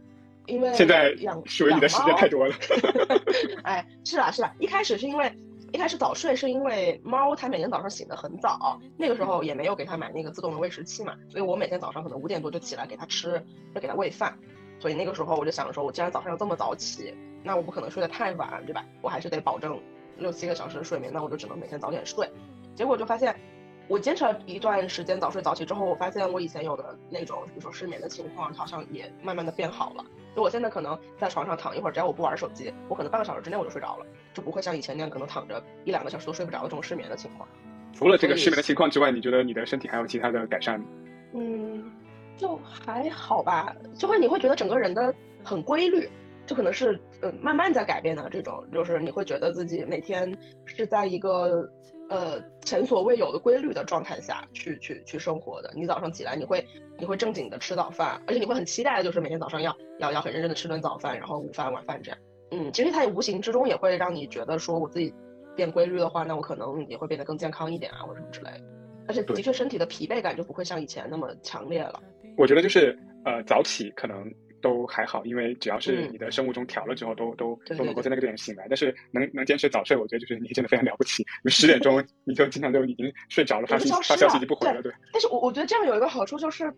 [0.46, 1.12] 因为现在
[1.44, 2.54] 属于你的时间太多了。
[3.64, 5.30] 哎，是啦是啦，一开始是因为
[5.72, 14.38] 一开始早睡是因为猫它每天早上醒得很早，那个时候也没有给它买那个自动的喂食器嘛，所以我每天早上可能五点多就起来给它吃，要给它喂饭。
[14.78, 17.12] 所以那个时候我就想说，我既然早上要这么早起，
[17.42, 18.84] 那我不可能睡得太晚，对吧？
[19.02, 19.76] 我还是得保证。
[20.18, 22.28] 六七个小时的睡眠，那我就只能每天早点睡。
[22.74, 23.34] 结果就发现，
[23.88, 30.04] 我坚持了一段时间早睡早起之后，我发现我以前有的那种，比如说失眠的情况，好像也慢慢的变好了。
[30.36, 37.48] 就我现在可能在床上躺一会儿，只要我不玩手机，我可能半个小时之内我就睡着了，就不会像以前那样可能躺着一两个小时都睡不着的这种失眠的情况。
[37.92, 40.86] 除了这个失眠的情况之外，你觉得你的身体还有其他的改善吗？
[41.32, 41.90] 嗯，
[42.36, 45.12] 就还好吧，就会你会觉得整个人的
[45.42, 46.08] 很规律。
[46.48, 50.34] 就可能是呃慢慢在改变的这种，就是你会觉得自己每天
[50.64, 51.70] 是在一个
[52.08, 55.70] 呃前所未有的规律的状态下去去去生活的。
[55.76, 56.66] 你早上起来，你会
[56.98, 62.18] 你会正经的吃早饭，而且你会很期待的就是每天早上要要要很认真的吃顿早饭，然后午饭晚饭这样。
[62.50, 65.12] 嗯，其实它也无形之中也会让你觉得说我自己
[65.54, 68.64] 变规律的话，那我可能也会变得更健康一点啊，或者什么之类的。
[69.06, 72.02] 而且的确身体的疲惫感就不会像以前那么强烈了。
[72.38, 74.24] 我觉得就是呃早起可能。
[74.60, 78.66] 都还好，因为只要是你的生物钟调了之后，都都都能够在那个点醒来。
[78.68, 81.24] 但是能能坚持早睡，我觉得就是你真的非常了不起。
[81.46, 84.82] 十点钟你就经常就已经睡着了，发信发消息就不回了。
[84.82, 84.92] 对。
[85.12, 86.72] 但是我我觉得这样有一个好处就是，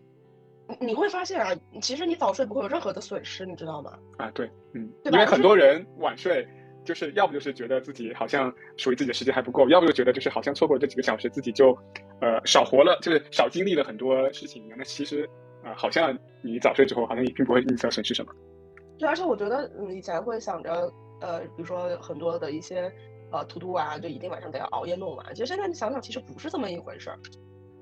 [0.79, 3.91] 你会发现啊，其实你早睡不会有任何的损失，你知道吗？
[4.17, 6.47] 啊，对，嗯，因为很多人晚睡，
[6.85, 11.77] 就是要不就是觉得自己好像属于自己的时间还不够，要不就觉得就是好像错过了这几个小时，自己就
[12.21, 14.63] 呃少活了，就是少经历了很多事情。
[14.77, 15.27] 那其实。
[15.63, 18.31] 啊，好像你早睡之后，好像也并不会因此损失什么。
[18.97, 20.91] 对，而且我觉得，嗯，以前会想着，
[21.21, 22.91] 呃，比如说很多的一些，
[23.31, 25.25] 呃，to do 啊，就一定晚上得要熬夜弄完。
[25.33, 27.19] 其实现在你想想，其实不是这么一回事儿。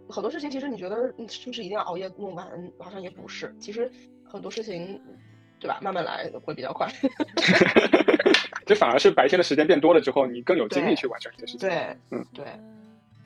[0.09, 0.95] 很多事情，其实你觉得
[1.27, 2.47] 是不是一定要熬夜弄完？
[2.79, 3.53] 好像也不是。
[3.59, 3.91] 其实
[4.23, 4.99] 很多事情，
[5.59, 5.79] 对吧？
[5.81, 6.87] 慢慢来会比较快。
[8.65, 11.67] 这反而是白天的时间变多了之后，你更有精力去完成这些事情。
[11.69, 12.45] 对，嗯，对。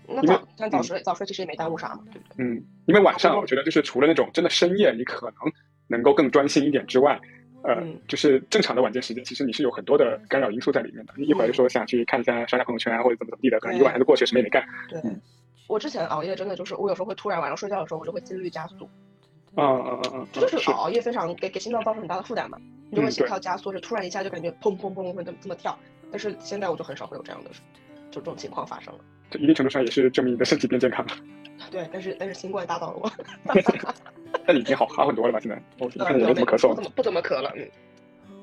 [0.07, 2.45] 那早像早睡早睡其实也没耽误啥嘛，对不对？
[2.45, 5.51] 嗯，因为晚上我觉得就是除了那种真的深夜你可能
[5.87, 7.19] 能够更专心一点之外，
[7.63, 11.13] 呃，就是正常的晚间时间，其实你是有很多的干扰因素在里面的。
[11.15, 14.65] 你一会儿就说想去看一下刷刷朋友圈啊，或者怎么怎么地的，可能一晚上就过去什么也没干。
[14.89, 15.01] 对，
[15.67, 18.89] 我之前熬夜真的就是我有时候会突然晚上睡觉的时候，我就会心率加速。
[19.55, 22.57] 嗯嗯嗯嗯，就是熬夜非常给给心脏造成很大的负担嘛，
[22.89, 25.77] 你就会心跳加速，就突然一下就感觉砰砰砰会这么这么跳。
[26.11, 27.49] 但是现在我就很少会有这样的
[28.11, 28.99] 就这种情况发生了。
[29.39, 31.13] 一定程度上也是证明你的身体变健康了。
[31.71, 33.11] 对，但是但是新冠打倒了我。
[34.45, 35.39] 那你已经好好很多了吧？
[35.39, 36.69] 现在我看你没怎么咳嗽。
[36.69, 37.51] 不怎么不怎么咳了。
[37.55, 37.69] 嗯。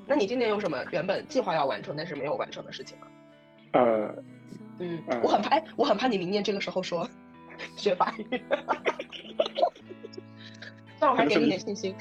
[0.07, 3.07] 那你今年有什么原本计划要完成但是没有完成的事情吗？
[3.73, 4.15] 呃，
[4.81, 7.09] 嗯，我很怕，我很怕你明年这个时候说
[7.77, 8.43] 学法语。
[10.99, 11.95] 但我还给你点信心，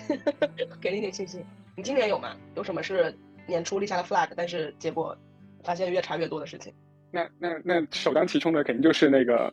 [0.82, 1.44] 给你点信心。
[1.76, 2.36] 你今年有吗？
[2.56, 3.16] 有什么是
[3.46, 5.16] 年初立下的 flag，但是结果
[5.64, 6.74] 发现越查越多的事情？
[7.12, 9.52] 那那那首当其冲的肯定就是那个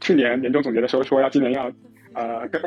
[0.00, 1.72] 去年年终总结的时候说要今年要
[2.14, 2.60] 呃更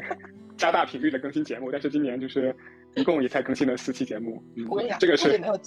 [0.57, 2.55] 加大频率的更新节目，但是今年就是
[2.95, 4.43] 一共也才更新了四期节目。
[4.55, 5.59] 嗯我跟你讲，这个是不仅没有，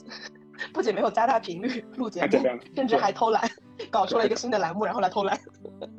[0.73, 2.39] 不仅没有加大频率录节目
[2.77, 3.43] 甚至还偷懒，
[3.91, 5.39] 搞出了一个新的栏目，然后来偷懒。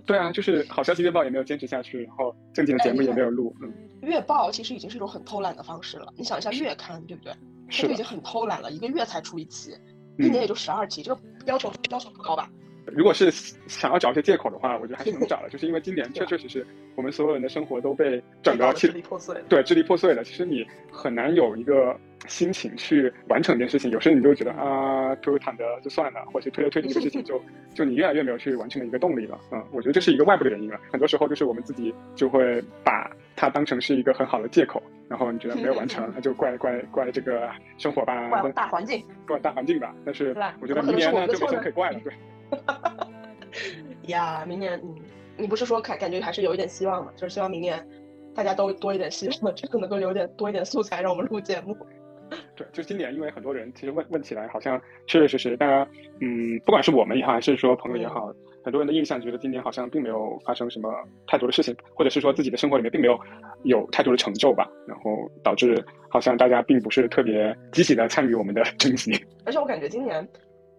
[0.06, 3.56] 对啊，就是好消息月报也没有坚持下去，然后正经的节目也没有录。
[3.62, 6.14] 嗯，月报其实已经是一种很偷懒的方式了。
[6.16, 7.34] 你想一下月刊，对不对？
[7.68, 9.76] 它是就已经很偷懒了，一个月才出一期，
[10.20, 12.50] 嗯一年也就十二期，这个要求要求不高吧？
[12.88, 13.32] 如果是
[13.68, 16.66] 想要找一些借口的话，我觉得还是能找的， 就是因为今年确确实实
[16.96, 19.36] 我们所有人的生活都被整个支离破碎。
[19.50, 20.24] 对支离破碎了。
[20.24, 27.42] 其实你很难有一个心情去完成一件事情，有时候你就会觉得啊，推推躺着就算了，或者推着推着这个事情就
[27.74, 29.40] 就你越来越没有去完成的一个动力了。
[29.52, 30.80] 嗯，我觉得这是一个外部的原因了。
[30.92, 39.94] 很多时候就是我们自己就会把它当成是一个很好的借口，然后你觉得没有完成，那就怪怪怪这个生活吧，怪大环境怪大环境吧。
[40.06, 42.14] 但是我觉得明年呢就没怎么可能是我的错呢什么可以怪了，对。
[44.08, 44.96] 呀，明年嗯，
[45.38, 47.12] 你不是说感感觉还是有一点希望嘛？
[47.16, 47.86] 就是希望明年
[48.34, 51.76] 大家都多一点希望， 这个能够留点多一点素材让我们录节目。
[52.56, 55.88] 对，就今年，因为很多人其实问问起来，好像确确实实，大家
[56.22, 58.34] 嗯，不管是我们也好，还是说朋友也好，
[58.64, 60.91] 很多人的印象觉得今年好像并没有发生什么
[61.28, 63.20] 太多的事情，或者是说自己的生活里面并没有
[63.64, 69.14] 有太多的成就吧，然后导致好像大家并不是特别积极的参与我们的征集。
[69.46, 70.28] 而且我感觉今年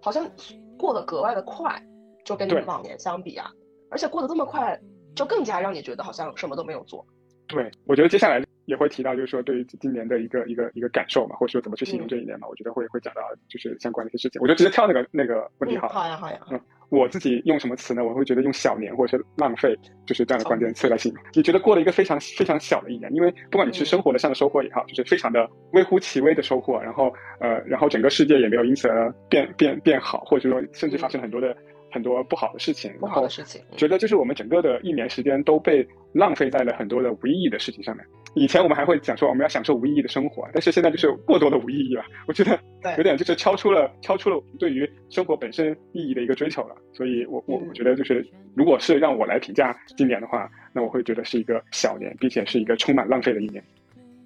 [0.02, 0.28] 好像
[0.76, 1.80] 过得格外的快，
[2.24, 3.50] 就跟你对往年相比啊，
[3.90, 4.78] 而且过得这么快，
[5.14, 7.04] 就更加让你觉得好像什么都没有做。
[7.48, 14.42] 对，我觉得接下来也会提到，就是说对于今年的一个一个一个感受嘛，或者说怎么去形容这一年嘛，我觉得会会讲到就是相关的一些事情。
[14.42, 15.94] 我就直接跳那个那个问题嗯，好了。
[15.94, 18.04] 好呀好呀，嗯，我自己用什么词呢？
[18.04, 19.76] 我会觉得用小年或者是浪费，
[20.06, 21.22] 就是这样的关键词来形容。
[21.34, 31.56] 你觉得过了一个非常非常小的一年，因为不管你是生活的上的收获也好，就是非常的微乎其微的收获，然后呃，然后整个世界也没有因此而变变变好，或者说甚至发生很多的、
[31.96, 33.58] 很多不好的事情，不好的事情。
[33.70, 38.04] 嗯觉得就是我们整个的一年时间都被浪费在了很多的无意义的事情上面。
[38.34, 42.04] 以前我们还会讲说我们要享受无意义的生活，但是现在就是过多的无意义了。
[42.28, 42.60] 我觉得
[42.98, 46.76] 有点就是超出了超出了我们对于生活本身意义的一个追求了。
[46.92, 53.64] 所以我我嗯我觉得就是如果是让我来评价今年的话，那我会觉得是一个小年，并且是一个充满浪费的一年。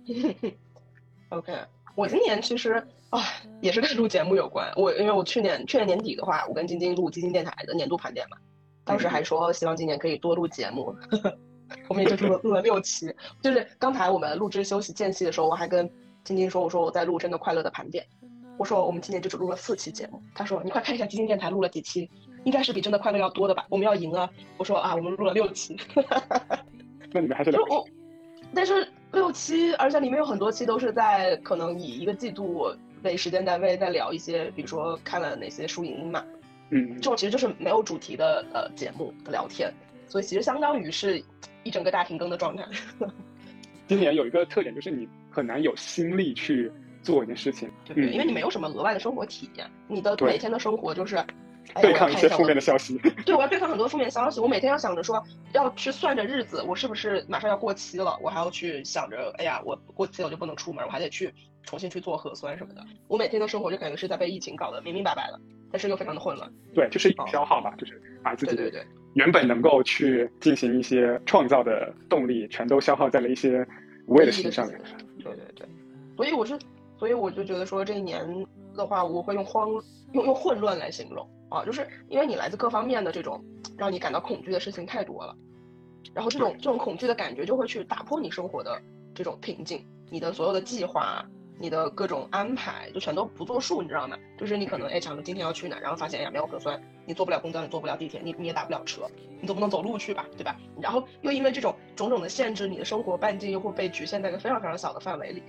[1.31, 1.53] OK，
[1.95, 3.21] 我今年其实啊
[3.61, 4.73] 也是跟录节目有关。
[4.77, 8.37] 我因为我去年去年年底的话，我跟晶晶录基金电台的年度盘点嘛，
[8.85, 10.95] 当时还说希望今年可以多录节目，
[11.89, 13.15] 我们也就录了录了六期。
[13.43, 15.91] 就是刚才我们录制休息间隙的时候，我还跟
[16.25, 18.07] 晶晶说，我说我在录真的快乐的盘点，
[18.57, 20.23] 我说我们今年就只录了四期节目。
[20.35, 22.09] 她说你快看一下基金电台录了几期，
[22.45, 23.67] 应该是比真的快乐要多的吧？
[23.69, 24.29] 我们要赢啊！
[24.57, 25.77] 我说啊，我们录了六期。
[27.13, 27.85] 那你们还是两就我，
[28.55, 36.25] 但是六期，而且里面有很多期都是在可能以一个季度为时间单位，在聊一些，比如说看了哪些书影音嘛，
[36.71, 39.73] 嗯这种其实就是没有主题的呃节目的聊天，
[40.07, 41.23] 所以其实相当于是
[41.65, 42.65] 一整个大停更的状态。
[43.89, 46.71] 今年有一个特点就是你很难有心力去
[47.03, 48.11] 做一件事情，对对？
[48.11, 51.23] 嗯因为你没有什么额外的生活体验，你的每天的生活就是。
[51.81, 52.99] 对抗一些负面的消息。
[53.25, 54.41] 对，我要对抗很多负面消息。
[54.41, 58.19] 我每天要想着说，要去算着日子，我是不是马上要过期了？
[58.23, 62.83] 我还要去想着，哎呀，我过期了我就不能出门，我还得去重新去做核酸什么的。
[63.09, 65.41] 我每天的生活就感觉是在被疫情搞得明明白白的，
[65.71, 66.51] 但是又非常的混乱。
[66.75, 73.67] 对，就是一种消耗吧，就是把自己对对对，原本能够去进行一些创造的动力，全都消耗在了一些
[74.07, 74.81] 无谓的事情上面。
[75.23, 75.69] 对对对，
[76.17, 76.59] 所以我是，
[76.99, 78.27] 所以我就觉得说这一年
[78.75, 79.69] 的话，我会用慌
[80.13, 83.45] 用用混乱来形容啊，就是因为你来自各方面的这种
[83.77, 85.37] 让你感到恐惧的事情太多了，
[86.15, 88.81] 然后这种这种恐惧的感觉就会去打破你生活的
[89.15, 91.25] 这种平静，你的所有的计划。
[91.63, 94.17] 你的各种安排就全都不作数，你知道吗？
[94.39, 99.03] 就是你可能哎想着今天要去哪，然后发现哎呀没有核酸，你坐不了公交，你坐不了地铁，你你也打不了车，
[99.39, 100.57] 你总不能走路去吧，对吧？
[100.81, 105.43] 然后又因为这种种种的限制，你的生活半径又会被局限在一个非常非常小的范围里，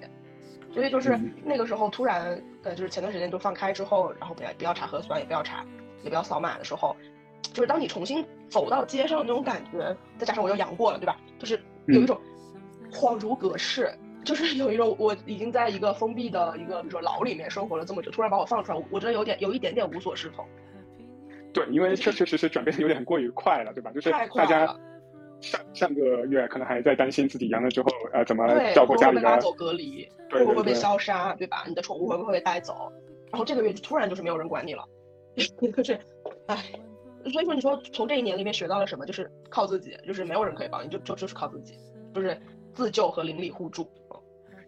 [0.74, 5.66] 所以就是嗯那个时候突然呃，就是前段时间就放开之后，然后不要不要查核酸，也不要查，
[6.04, 6.96] 也不要扫码的时候，
[7.54, 11.18] 就是当你重新走到街上那种感觉，再加上我又阳过了，对吧？
[11.40, 12.20] 就是有一种
[12.92, 13.92] 恍如隔世。
[14.24, 20.46] 就是有一种我已经在一个封闭的一个比如说牢里面生活了这么久，突然把我放出来，我真的有点有一点点无所适从。
[21.52, 23.90] 对，因为确确实实转变的有点过于快了，对吧？
[23.90, 24.68] 就是大家
[25.40, 30.08] 上上个月可能还在担心自己阳了之后，呃，怎么对，照顾家里的会被拉走隔离？
[30.30, 31.34] 对会不会被消杀？
[31.34, 31.64] 对吧？
[31.68, 32.94] 你的宠物会不会被带走？
[33.32, 34.88] 然后这个月就突然就是没有人管你了，
[35.76, 36.00] 就是，
[36.48, 36.58] 唉，
[37.32, 39.06] 所以说你说从这一年里面学到了什么？
[39.06, 41.76] 就是靠自己，就是没有人可以帮你，就就就是靠自己，
[42.14, 42.40] 就是
[42.74, 43.90] 自救和邻里互助。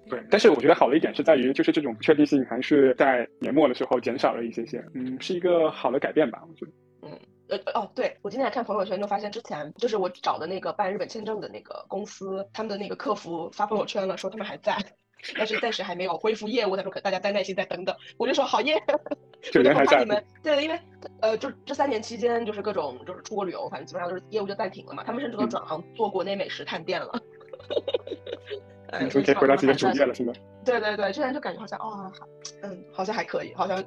[0.09, 6.71] 对，但是我觉得好的一点是在于，就是这种不确定性还是在年末的时候减少了一些些，嗯，是一个好的改变吧，我觉得。
[7.03, 14.77] 嗯呃哦，对我今天看朋友圈就发现，之前就是我找的那个办日本签证的那个公司，他们的那个客服发朋友圈了，说他们还在，
[15.37, 17.95] 但是暂时还没有恢复业务，他说可大家再耐心再等等。
[18.17, 18.81] 我就说好耶，
[19.51, 19.99] 就人还在。
[19.99, 20.79] 你们对，因为
[21.21, 25.03] 呃，就这三年期间，就是各种就是出国旅游，反正基本上都是业务就暂停了嘛。
[25.03, 27.21] 他们甚至都转行做国内美食探店了。
[29.01, 30.33] 你说可以回到自己的主业了，是吗？
[30.65, 32.11] 对对对，现在就感觉好像哦，
[32.61, 33.83] 嗯，好像还可以，好像。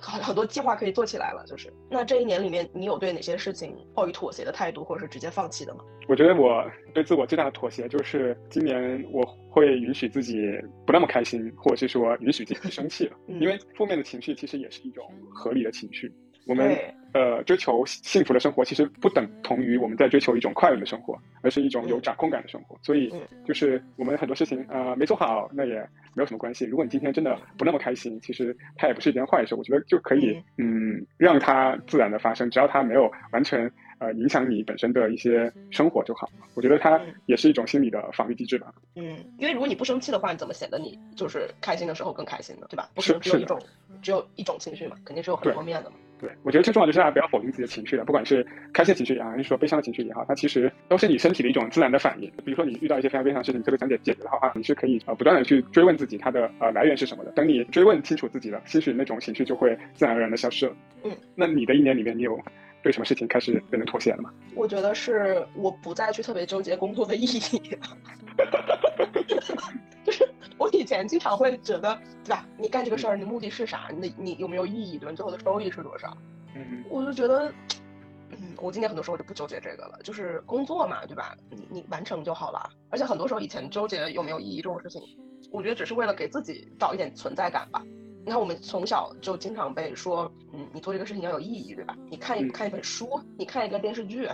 [0.00, 5.80] 很很多计划可以做起来了，就是那这一年里面，你有对哪些事情抱以妥协的态度，或者是直接放弃的吗？
[6.08, 10.50] 我觉得我对自我最大的妥协就是今年我会允许自己
[10.86, 16.10] 不那么开心，或者是说允许自己生气了， 因为负面的情绪其实也是一种合理的情绪。
[16.48, 16.74] 我们
[17.12, 22.74] 呃追求幸福的生活，其实不等同于我们在追求一种快乐的生活，而是一种有掌控感的生活。
[22.82, 23.12] 所以
[23.44, 25.74] 就是我们很多事情呃没做好，那也
[26.14, 26.64] 没有什么关系。
[26.64, 29.54] 如果你今天真的不那么开心，其实它也不是一件坏事。
[29.54, 36.30] 我觉得就可以嗯让它自然的发生，只要它没有完全呃影响你本身的一些生活就好。
[36.54, 38.72] 我觉得它也是一种心理的防御机制吧。
[38.96, 42.66] 嗯，因为如果你不生气的话，你怎么显得你就是开心的时候更开心呢？
[42.70, 42.88] 对吧？
[42.94, 43.60] 不是只有一种
[44.00, 45.96] 只有一种情绪嘛，肯定是有很多面的嘛。
[46.20, 52.28] 对，我觉得最重要就是大家不要否定自己的情绪了，不管是开心的情绪也好，还是说悲伤的情绪也好，它其实都是你身体的一种自然的反应。
[52.44, 57.30] 比如说你遇到一些非常悲伤的事情，特别想解解决的话，你是可以呃不断的去追问自己它的呃来源是什么的。
[57.32, 60.72] 等你追问清楚自己了，兴许那种情绪就会自然而然的消失了。
[61.04, 62.38] 嗯，那你的一年里面，你有
[62.82, 64.32] 对什么事情开始变得妥协了吗？
[64.54, 67.78] 我觉得是我不再去特别纠结工作的意义。
[70.04, 72.46] 就是我以前经常会觉得，对吧？
[72.56, 73.90] 你干这个事儿，你目的是啥？
[73.94, 74.98] 你你有没有意义？
[74.98, 75.12] 对吧？
[75.14, 76.16] 最后的收益是多少？
[76.54, 77.52] 嗯我就觉得，
[78.30, 81.36] 嗯，我今年很多时候就不纠结这个了，就是工作嘛，对吧？
[81.50, 82.70] 你你完成就好了。
[82.90, 85.02] 而且很多时候以前纠结有没有意义这种事情，
[85.50, 87.82] 我觉得只是为了给自己找一点存在感吧。
[88.24, 91.96] 你看我们从小就经常被说，嗯，你做这个事情要有意义，对吧？
[92.10, 94.28] 你看一看一本书，你看一个电视剧，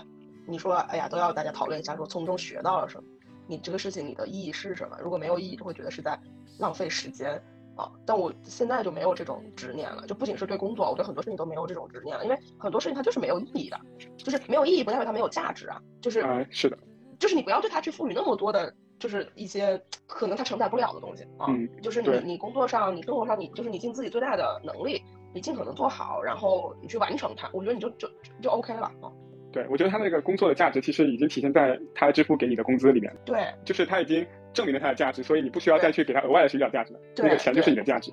[0.49, 3.05] 你说，哎呀，都要大家讨论一下，说从中学到了什么？
[3.47, 4.99] 你这个事情你的意义是什么？
[5.03, 6.19] 如果没有意义，就会觉得是在
[6.59, 7.41] 浪费时间。
[7.77, 7.91] 啊！
[8.07, 13.77] 但我现在就没有这种执念了，就不仅是对工作，我对很多事情都没有这种执念了，因为很多事情它就是没有意义的，
[14.17, 16.79] 就是没有意义不代表它没有价值啊，就是啊，是的，
[17.19, 21.49] 就是你不要对它去赋予那么多的，就是一些可能它承载不了的东西啊，
[21.83, 25.03] 就是你你工作上，你生活上，你就是你尽自己最大的能力，
[25.35, 28.09] 你尽可能做好，然后你去完成它，我觉得你就就
[28.41, 29.11] 就 OK 了啊。
[29.53, 33.15] 对，我觉得他那个工作的价值其实已经体现在他支付给你的工资里面。
[33.25, 37.01] 对，就是他已经证明了他的价值，所以你不需要再去给他额外的寻找价值了。
[37.19, 38.13] 那个钱就是你的价值。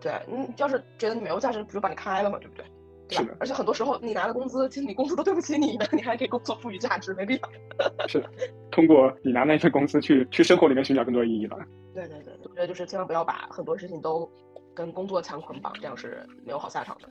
[0.00, 2.64] 对，你要是觉得你没有价值，不就把你开了嘛，对不对？
[3.08, 3.36] 是的。
[3.40, 7.50] 而且很多时候你拿的工资，其实你工资都对不起你的，你还给工作赋予价值，没必要。
[8.06, 8.28] 是的，
[8.70, 11.56] 通过你拿那份工资去去生活里面寻找更多的意义吧。
[11.94, 14.30] 对对对，我觉得就是千万不要把很多事情都
[14.74, 17.08] 跟工作强捆绑，这样是没有好下场的。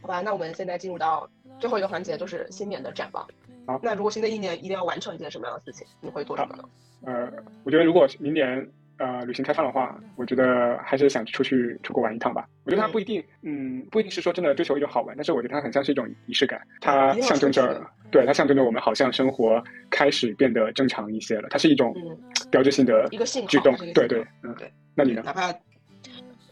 [0.00, 1.28] 好吧，那我们现在进入到
[1.58, 3.26] 最后一个环节，就是新年的展望。
[3.66, 6.62] 好，那如果新的一年一定要完成一件什么样的事情，你会做什么呢？
[7.04, 7.30] 呃，
[7.64, 8.66] 我觉得如果明年
[8.98, 12.48] 呃旅行开放的话，我觉得还是想出去出国玩一趟吧。
[12.64, 21.48] 我觉得它不一定，嗯，不一定是说真的追求一种好玩，但是我觉得它很像是一种仪式感，它象征着，对，它象征着我们好像生活开始变得正常一些了。
[21.50, 21.94] 它是一种
[22.50, 24.72] 标志性的一个信举动，对对，嗯对。
[24.94, 25.22] 那你呢？
[25.24, 25.52] 哪怕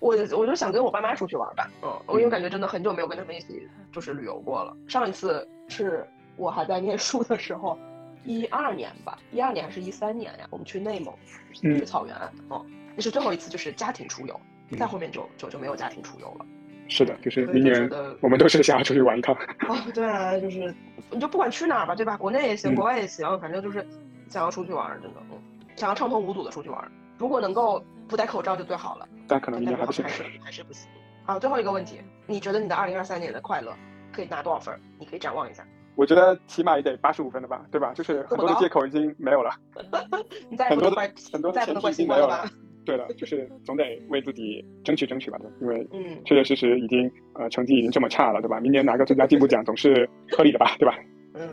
[0.01, 4.77] 我我就想跟我爸妈出去玩吧，嗯，我因为感觉真的很久没有跟他们一起就是旅游过了。
[4.89, 6.07] 上一次是。
[6.39, 7.79] 我还在念书的时候，
[8.23, 10.47] 一二年吧，一二年还是一三年呀？
[10.51, 11.11] 我们去内蒙，
[11.55, 12.15] 去草原，
[12.51, 12.63] 哦，
[12.95, 14.39] 那是最后一次，就是家庭出游，
[14.79, 16.45] 再后面就就就没有家庭出游了。
[16.89, 17.91] 是的，就是明年
[18.21, 19.35] 我们都是想要出去玩一趟。
[19.67, 20.75] 哦，对啊，就是
[21.11, 22.19] 你就不管去哪儿吧，对吧？
[22.19, 23.83] 国内也行，国外也行，反正就是
[24.29, 25.39] 想要出去玩，真的，嗯，
[25.75, 26.93] 想要畅通无阻的出去玩。
[27.19, 30.89] 如果能够不戴口罩就最好了，但可能明年还不是还是不行。
[31.25, 33.75] 好，最后一个问题，你觉得你的二零二三年的快乐
[34.12, 34.79] 可以拿多少分？
[34.99, 35.67] 你可以展望一下。
[35.97, 37.93] 我觉得起码也得八十五分的吧，对吧？
[37.95, 39.51] 就是很多的借口已经没有了，
[40.69, 42.45] 很多的很多的前提已经没有了。
[42.85, 48.61] 对了，就是总得为自己争取争取吧，因为嗯，确确实实已经呃成绩已经这么差了，对吧？
[48.61, 50.97] 明年拿个最佳进步奖总是合理的吧，对吧？
[51.35, 51.49] 嗯，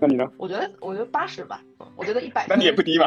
[0.00, 0.30] 那你呢？
[0.36, 1.60] 我觉得我觉得八十吧，
[1.96, 2.46] 我觉得一百。
[2.50, 3.06] 那你也不低嘛。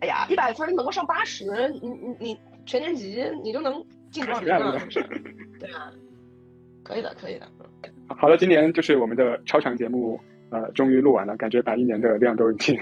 [0.00, 1.44] 哎呀，一百分能够上八十，
[1.82, 4.78] 你你你全年级你就能进多少名了？
[5.58, 5.92] 对啊，
[6.82, 7.46] 可以的，可以的。
[8.08, 10.18] 好了，今年就是我们的超长节目，
[10.50, 12.78] 呃，终于录完了，感觉把一年的量都已经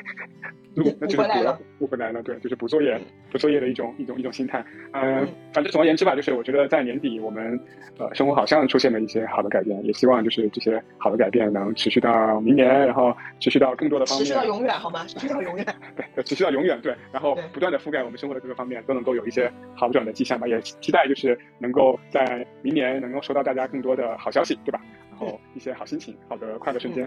[1.01, 3.01] 那就是补补回来了，对，就是补作业、
[3.31, 4.65] 补作业的一种一种一种心态。
[4.93, 7.59] 嗯，反正总而言之吧，就是我觉得在年底，我们
[7.99, 15.05] 呃生活好像出现了一些好的改变，也希望就是这些好的改变能持续到明年，然后持续到更多的方面，持续到永远好吗？
[15.07, 15.67] 持续到永远，
[16.15, 20.47] 对，持续到永远，对，然后不断的覆盖我们生活的各个方面，都能够有一些好转的迹象吧。
[20.47, 24.81] 也期待就是能够在明年能够收到大家更多的好消息，对吧？
[25.11, 27.03] 然后一些好心情、好的快乐瞬间。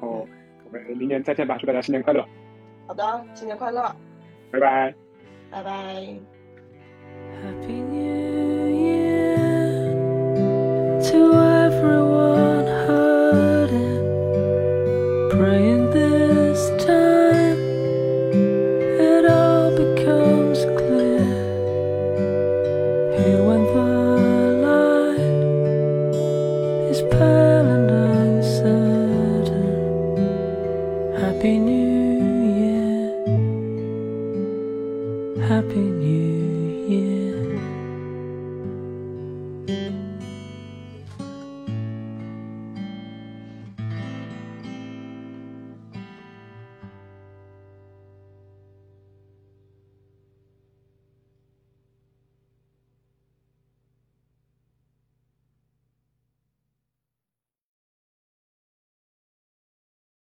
[0.00, 0.26] 后
[0.64, 2.24] 我们明年再见吧，祝大家新年快乐！
[2.90, 3.82] 好的新年快乐
[4.50, 4.92] 拜拜
[5.48, 5.70] 拜拜
[7.40, 9.94] happy new year
[11.00, 12.09] to everyone